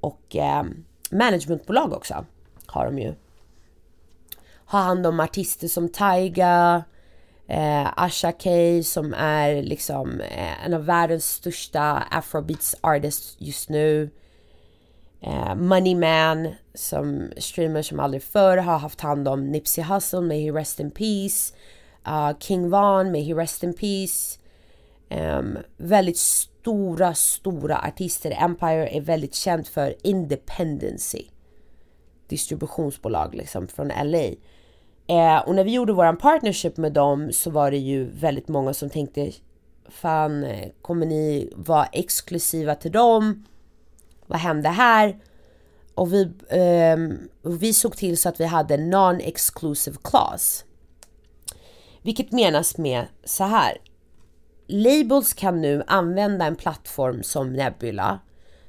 Och 0.00 0.36
eh, 0.36 0.64
managementbolag 1.10 1.92
också 1.92 2.24
har 2.66 2.84
de 2.84 2.98
ju. 2.98 3.14
Har 4.64 4.80
hand 4.80 5.06
om 5.06 5.20
artister 5.20 5.68
som 5.68 5.88
Tyga, 5.88 6.84
eh, 7.48 7.88
Asha 7.96 8.32
K 8.32 8.50
som 8.82 9.14
är 9.14 9.62
liksom 9.62 10.20
eh, 10.20 10.64
en 10.66 10.74
av 10.74 10.84
världens 10.84 11.32
största 11.32 11.82
afrobeats 12.10 12.76
artists 12.80 13.36
just 13.38 13.68
nu. 13.68 14.10
eh, 15.20 15.54
Money 15.54 15.94
Man 15.94 16.54
som 16.74 17.30
streamer 17.36 17.82
som 17.82 18.00
aldrig 18.00 18.22
förr 18.22 18.56
har 18.56 18.78
haft 18.78 19.00
hand 19.00 19.28
om 19.28 19.50
Nipsey 19.52 19.84
Hussle, 19.84 20.20
May 20.20 20.44
He 20.44 20.50
Rest 20.50 20.80
In 20.80 20.90
Peace. 20.90 21.54
Uh, 22.08 22.32
King 22.38 22.70
Von, 22.70 23.12
May 23.12 23.22
He 23.22 23.34
Rest 23.34 23.62
In 23.62 23.74
Peace. 23.74 24.38
Um, 25.10 25.58
väldigt 25.76 26.16
stora, 26.18 27.14
stora 27.14 27.78
artister. 27.78 28.30
Empire 28.42 28.88
är 28.88 29.00
väldigt 29.00 29.34
känt 29.34 29.68
för 29.68 29.94
independency. 30.02 31.24
Distributionsbolag 32.28 33.34
liksom 33.34 33.68
från 33.68 33.88
LA. 33.88 34.28
Eh, 35.08 35.38
och 35.38 35.54
när 35.54 35.64
vi 35.64 35.72
gjorde 35.72 35.92
våran 35.92 36.16
partnership 36.16 36.76
med 36.76 36.92
dem 36.92 37.32
så 37.32 37.50
var 37.50 37.70
det 37.70 37.78
ju 37.78 38.04
väldigt 38.04 38.48
många 38.48 38.74
som 38.74 38.90
tänkte 38.90 39.32
Fan, 39.88 40.44
eh, 40.44 40.68
kommer 40.82 41.06
ni 41.06 41.52
vara 41.56 41.86
exklusiva 41.86 42.74
till 42.74 42.92
dem? 42.92 43.44
Vad 44.26 44.38
hände 44.38 44.68
här? 44.68 45.18
Och 45.94 46.12
vi, 46.12 46.22
eh, 46.48 46.96
vi 47.42 47.72
såg 47.72 47.96
till 47.96 48.18
så 48.18 48.28
att 48.28 48.40
vi 48.40 48.44
hade 48.44 48.76
non-exclusive 48.76 49.96
clause. 50.04 50.64
Vilket 52.02 52.32
menas 52.32 52.78
med 52.78 53.06
så 53.24 53.44
här. 53.44 53.78
Labels 54.66 55.34
kan 55.34 55.60
nu 55.60 55.82
använda 55.86 56.44
en 56.44 56.56
plattform 56.56 57.22
som 57.22 57.52
Nebula 57.52 58.18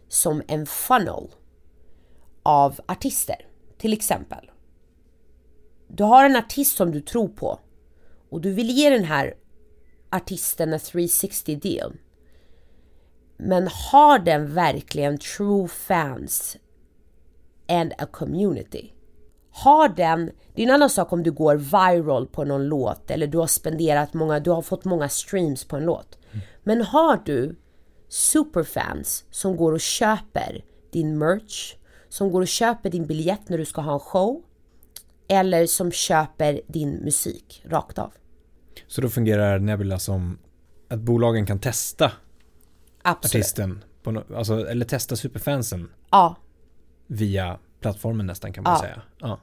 som 0.07 0.41
en 0.47 0.65
funnel 0.65 1.27
av 2.43 2.79
artister. 2.87 3.45
Till 3.77 3.93
exempel. 3.93 4.51
Du 5.91 6.03
har 6.03 6.25
en 6.25 6.35
artist 6.35 6.77
som 6.77 6.91
du 6.91 7.01
tror 7.01 7.27
på 7.27 7.59
och 8.29 8.41
du 8.41 8.53
vill 8.53 8.69
ge 8.69 8.89
den 8.89 9.03
här 9.03 9.33
artisten 10.09 10.73
en 10.73 10.79
360 10.79 11.55
deal. 11.55 11.97
Men 13.37 13.67
har 13.91 14.19
den 14.19 14.53
verkligen 14.53 15.17
true 15.17 15.67
fans 15.67 16.57
and 17.67 17.93
a 17.97 18.05
community? 18.11 18.93
Har 19.51 19.89
den, 19.89 20.31
det 20.55 20.61
är 20.61 20.67
en 20.67 20.73
annan 20.73 20.89
sak 20.89 21.13
om 21.13 21.23
du 21.23 21.31
går 21.31 21.55
viral 21.55 22.27
på 22.27 22.43
någon 22.43 22.65
låt 22.65 23.11
eller 23.11 23.27
du 23.27 23.37
har 23.37 23.47
spenderat 23.47 24.13
många, 24.13 24.39
du 24.39 24.51
har 24.51 24.61
fått 24.61 24.85
många 24.85 25.09
streams 25.09 25.65
på 25.65 25.77
en 25.77 25.85
låt. 25.85 26.17
Mm. 26.31 26.45
Men 26.63 26.81
har 26.81 27.21
du 27.25 27.55
superfans 28.07 29.25
som 29.31 29.57
går 29.57 29.71
och 29.71 29.81
köper 29.81 30.63
din 30.91 31.17
merch, 31.17 31.75
som 32.09 32.31
går 32.31 32.41
och 32.41 32.47
köper 32.47 32.89
din 32.89 33.07
biljett 33.07 33.49
när 33.49 33.57
du 33.57 33.65
ska 33.65 33.81
ha 33.81 33.93
en 33.93 33.99
show 33.99 34.43
eller 35.29 35.65
som 35.65 35.91
köper 35.91 36.61
din 36.67 36.91
musik 36.91 37.61
rakt 37.65 37.97
av. 37.99 38.13
Så 38.87 39.01
då 39.01 39.09
fungerar 39.09 39.59
Nebula 39.59 39.99
som 39.99 40.37
att 40.87 40.99
bolagen 40.99 41.45
kan 41.45 41.59
testa 41.59 42.11
Absolut. 43.01 43.43
artisten, 43.43 43.83
no 44.03 44.35
alltså, 44.35 44.67
eller 44.69 44.85
testa 44.85 45.15
superfansen 45.15 45.89
ja. 46.11 46.35
via 47.07 47.59
plattformen 47.79 48.25
nästan 48.25 48.53
kan 48.53 48.63
man 48.63 48.73
Ja. 48.73 48.79
säga. 48.79 49.01
Ja. 49.19 49.39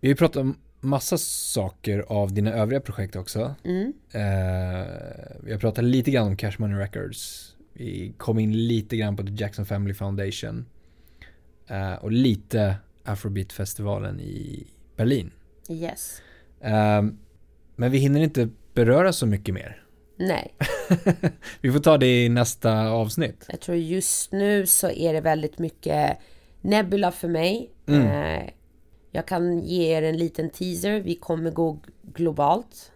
Vi 0.00 0.08
har 0.08 0.12
ju 0.12 0.16
pratat 0.16 0.36
om 0.36 0.56
massa 0.80 1.18
saker 1.18 2.04
av 2.08 2.32
dina 2.34 2.52
övriga 2.52 2.80
projekt 2.80 3.16
också. 3.16 3.54
Mm. 3.64 3.92
Eh, 4.12 4.86
vi 5.42 5.52
har 5.52 5.58
pratat 5.58 5.84
lite 5.84 6.10
grann 6.10 6.26
om 6.26 6.36
Cash 6.36 6.54
Money 6.58 6.78
Records. 6.78 7.48
Vi 7.72 8.14
kom 8.18 8.38
in 8.38 8.66
lite 8.66 8.96
grann 8.96 9.16
på 9.16 9.22
The 9.22 9.32
Jackson 9.32 9.66
Family 9.66 9.94
Foundation. 9.94 10.66
Eh, 11.66 11.94
och 11.94 12.12
lite 12.12 12.76
Afrobeat-festivalen 13.04 14.20
i 14.20 14.66
Berlin. 14.96 15.30
Yes. 15.68 16.22
Eh, 16.60 17.02
men 17.76 17.90
vi 17.90 17.98
hinner 17.98 18.20
inte 18.20 18.48
beröra 18.74 19.12
så 19.12 19.26
mycket 19.26 19.54
mer. 19.54 19.82
Nej. 20.16 20.54
vi 21.60 21.72
får 21.72 21.78
ta 21.78 21.98
det 21.98 22.24
i 22.24 22.28
nästa 22.28 22.90
avsnitt. 22.90 23.46
Jag 23.48 23.60
tror 23.60 23.76
just 23.76 24.32
nu 24.32 24.66
så 24.66 24.90
är 24.90 25.12
det 25.12 25.20
väldigt 25.20 25.58
mycket 25.58 26.18
Nebula 26.60 27.12
för 27.12 27.28
mig. 27.28 27.70
Mm. 27.86 28.06
Eh, 28.06 28.50
jag 29.10 29.26
kan 29.26 29.58
ge 29.58 29.96
er 29.96 30.02
en 30.02 30.16
liten 30.16 30.50
teaser. 30.50 31.00
Vi 31.00 31.14
kommer 31.14 31.50
gå 31.50 31.78
globalt 32.02 32.92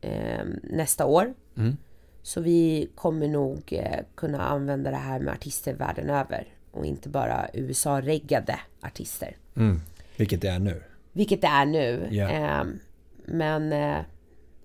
eh, 0.00 0.44
nästa 0.62 1.06
år. 1.06 1.34
Mm. 1.56 1.76
Så 2.22 2.40
vi 2.40 2.90
kommer 2.94 3.28
nog 3.28 3.62
eh, 3.72 4.00
kunna 4.14 4.42
använda 4.42 4.90
det 4.90 4.96
här 4.96 5.20
med 5.20 5.34
artister 5.34 5.74
världen 5.74 6.10
över. 6.10 6.48
Och 6.70 6.86
inte 6.86 7.08
bara 7.08 7.48
USA-reggade 7.54 8.60
artister. 8.80 9.36
Mm. 9.56 9.80
Vilket 10.16 10.40
det 10.40 10.48
är 10.48 10.58
nu. 10.58 10.82
Vilket 11.12 11.40
det 11.40 11.46
är 11.46 11.66
nu. 11.66 12.08
Ja. 12.10 12.30
Eh, 12.30 12.64
men 13.26 13.72
eh, 13.72 13.98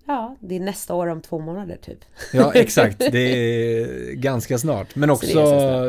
ja, 0.06 0.36
det 0.40 0.56
är 0.56 0.60
nästa 0.60 0.94
år 0.94 1.06
om 1.06 1.20
två 1.20 1.38
månader 1.38 1.76
typ. 1.76 1.98
Ja, 2.32 2.52
exakt. 2.54 2.98
Det 2.98 3.18
är 3.18 4.12
ganska 4.12 4.58
snart. 4.58 4.96
Men 4.96 5.08
Så 5.08 5.14
också, 5.14 5.80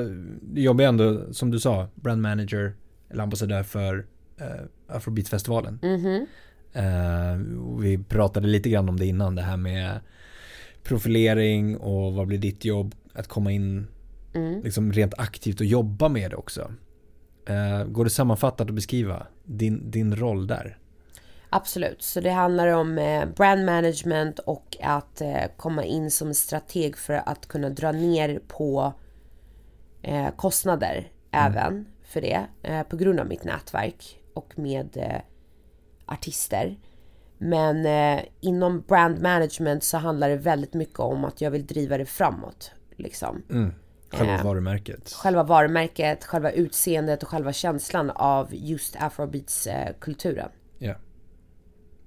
det 0.41 0.61
jobbar 0.61 0.83
jag 0.83 0.89
ändå, 0.89 1.33
som 1.33 1.51
du 1.51 1.59
sa, 1.59 1.87
brand 1.95 2.21
manager 2.21 2.73
eller 3.09 3.23
ambassadör 3.23 3.63
för 3.63 3.97
uh, 3.97 4.45
Afrobeat-festivalen. 4.87 5.79
Mhm. 5.81 6.25
Eh, 6.73 7.57
och 7.61 7.83
vi 7.83 7.97
pratade 7.97 8.47
lite 8.47 8.69
grann 8.69 8.89
om 8.89 8.99
det 8.99 9.05
innan, 9.05 9.35
det 9.35 9.41
här 9.41 9.57
med 9.57 9.99
profilering 10.83 11.77
och 11.77 12.13
vad 12.13 12.27
blir 12.27 12.37
ditt 12.37 12.65
jobb? 12.65 12.95
Att 13.13 13.27
komma 13.27 13.51
in 13.51 13.87
Mm. 14.33 14.61
liksom 14.63 14.91
rent 14.93 15.13
aktivt 15.17 15.59
och 15.59 15.65
jobba 15.65 16.09
med 16.09 16.31
det 16.31 16.35
också. 16.37 16.71
Eh, 17.45 17.83
går 17.85 18.03
det 18.03 18.09
sammanfattat 18.09 18.69
att 18.69 18.75
beskriva 18.75 19.27
din, 19.47 19.91
din 19.91 20.15
roll 20.15 20.47
där? 20.47 20.77
Absolut, 21.49 22.01
så 22.01 22.21
det 22.21 22.29
handlar 22.29 22.67
om 22.67 22.97
eh, 22.97 23.25
brand 23.25 23.65
management 23.65 24.39
och 24.39 24.77
att 24.81 25.21
eh, 25.21 25.43
komma 25.57 25.83
in 25.83 26.11
som 26.11 26.33
strateg 26.33 26.97
för 26.97 27.13
att 27.13 27.47
kunna 27.47 27.69
dra 27.69 27.91
ner 27.91 28.39
på 28.47 28.93
eh, 30.01 30.29
kostnader 30.35 31.11
även 31.31 31.85
för 32.03 32.21
det 32.21 32.45
eh, 32.63 32.83
på 32.83 32.97
grund 32.97 33.19
av 33.19 33.27
mitt 33.27 33.43
nätverk 33.43 34.19
och 34.33 34.59
med 34.59 35.21
artister. 36.05 36.77
Men 37.37 37.87
inom 38.39 38.81
brand 38.87 39.21
management 39.21 39.83
så 39.83 39.97
handlar 39.97 40.29
det 40.29 40.35
väldigt 40.37 40.73
mycket 40.73 40.99
om 40.99 41.25
att 41.25 41.41
jag 41.41 41.51
vill 41.51 41.65
driva 41.65 41.97
det 41.97 42.05
framåt. 42.05 42.71
Liksom. 42.95 43.43
Mm. 43.49 43.73
Själva 44.11 44.33
Eh, 44.35 44.43
varumärket. 44.43 45.11
Själva 45.13 45.43
varumärket, 45.43 46.23
själva 46.23 46.51
utseendet 46.51 47.23
och 47.23 47.29
själva 47.29 47.53
känslan 47.53 48.09
av 48.09 48.47
just 48.51 48.95
afrobeats-kulturen. 48.95 50.49
Ja. 50.77 50.95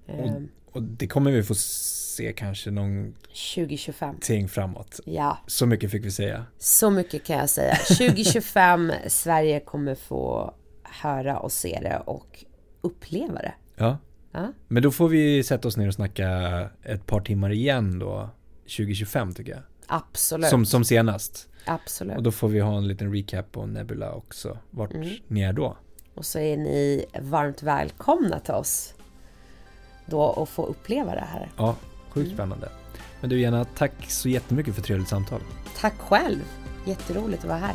Eh, 0.07 0.33
Och 0.73 0.83
det 0.83 1.07
kommer 1.07 1.31
vi 1.31 1.43
få 1.43 1.55
se 1.55 2.33
kanske 2.37 2.71
någonting 2.71 3.15
2025. 3.55 4.49
framåt. 4.49 5.01
Ja, 5.05 5.39
Så 5.47 5.67
mycket 5.67 5.91
fick 5.91 6.05
vi 6.05 6.11
säga. 6.11 6.47
så 6.59 6.91
mycket 6.91 7.25
kan 7.25 7.37
jag 7.37 7.51
säga. 7.51 7.75
2025, 7.89 8.93
Sverige 9.09 9.61
kommer 9.61 9.95
få 9.95 10.55
höra 10.83 11.39
och 11.39 11.53
se 11.53 11.79
det 11.83 11.99
och 12.07 12.45
uppleva 12.81 13.35
det. 13.35 13.55
Ja. 13.77 13.99
Ja. 14.33 14.53
Men 14.69 14.83
då 14.83 14.91
får 14.91 15.09
vi 15.09 15.43
sätta 15.43 15.69
oss 15.69 15.77
ner 15.77 15.89
och 15.89 15.95
snacka 15.95 16.29
ett 16.83 17.07
par 17.07 17.21
timmar 17.21 17.51
igen 17.53 17.99
då. 17.99 18.31
2025 18.63 19.35
tycker 19.35 19.53
jag. 19.53 19.63
Absolut. 19.87 20.51
Som, 20.51 20.67
som 20.67 20.85
senast. 20.85 21.49
Absolut. 21.67 22.17
Och 22.17 22.23
då 22.23 22.31
får 22.31 22.49
vi 22.49 22.61
ha 22.61 22.77
en 22.79 22.89
liten 22.89 23.13
recap 23.15 23.53
på 23.53 23.67
Nebula 23.67 24.13
också. 24.13 24.59
Vart 24.71 24.95
Mm. 24.95 25.09
ni 25.29 25.41
är 25.43 25.53
då. 25.53 25.77
Och 26.15 26.25
så 26.27 26.39
är 26.39 26.57
ni 26.57 27.05
varmt 27.21 27.63
välkomna 27.63 28.41
till 28.41 28.55
oss 28.55 28.95
då 30.07 30.21
och 30.23 30.49
få 30.49 30.67
uppleva 30.67 31.15
det 31.15 31.21
här. 31.21 31.51
Ja, 31.57 31.77
sjukt 32.09 32.27
Mm. 32.27 32.37
spännande. 32.37 32.69
Men 33.21 33.31
du 33.31 33.41
Jenna, 33.41 33.65
tack 33.65 33.93
så 34.11 34.29
jättemycket 34.29 34.75
för 34.75 34.81
ett 34.81 34.87
trevligt 34.87 35.09
samtal. 35.09 35.41
Tack 35.81 35.95
själv! 35.99 36.39
Jätteroligt 36.87 37.43
att 37.43 37.49
vara 37.49 37.59
här. 37.59 37.75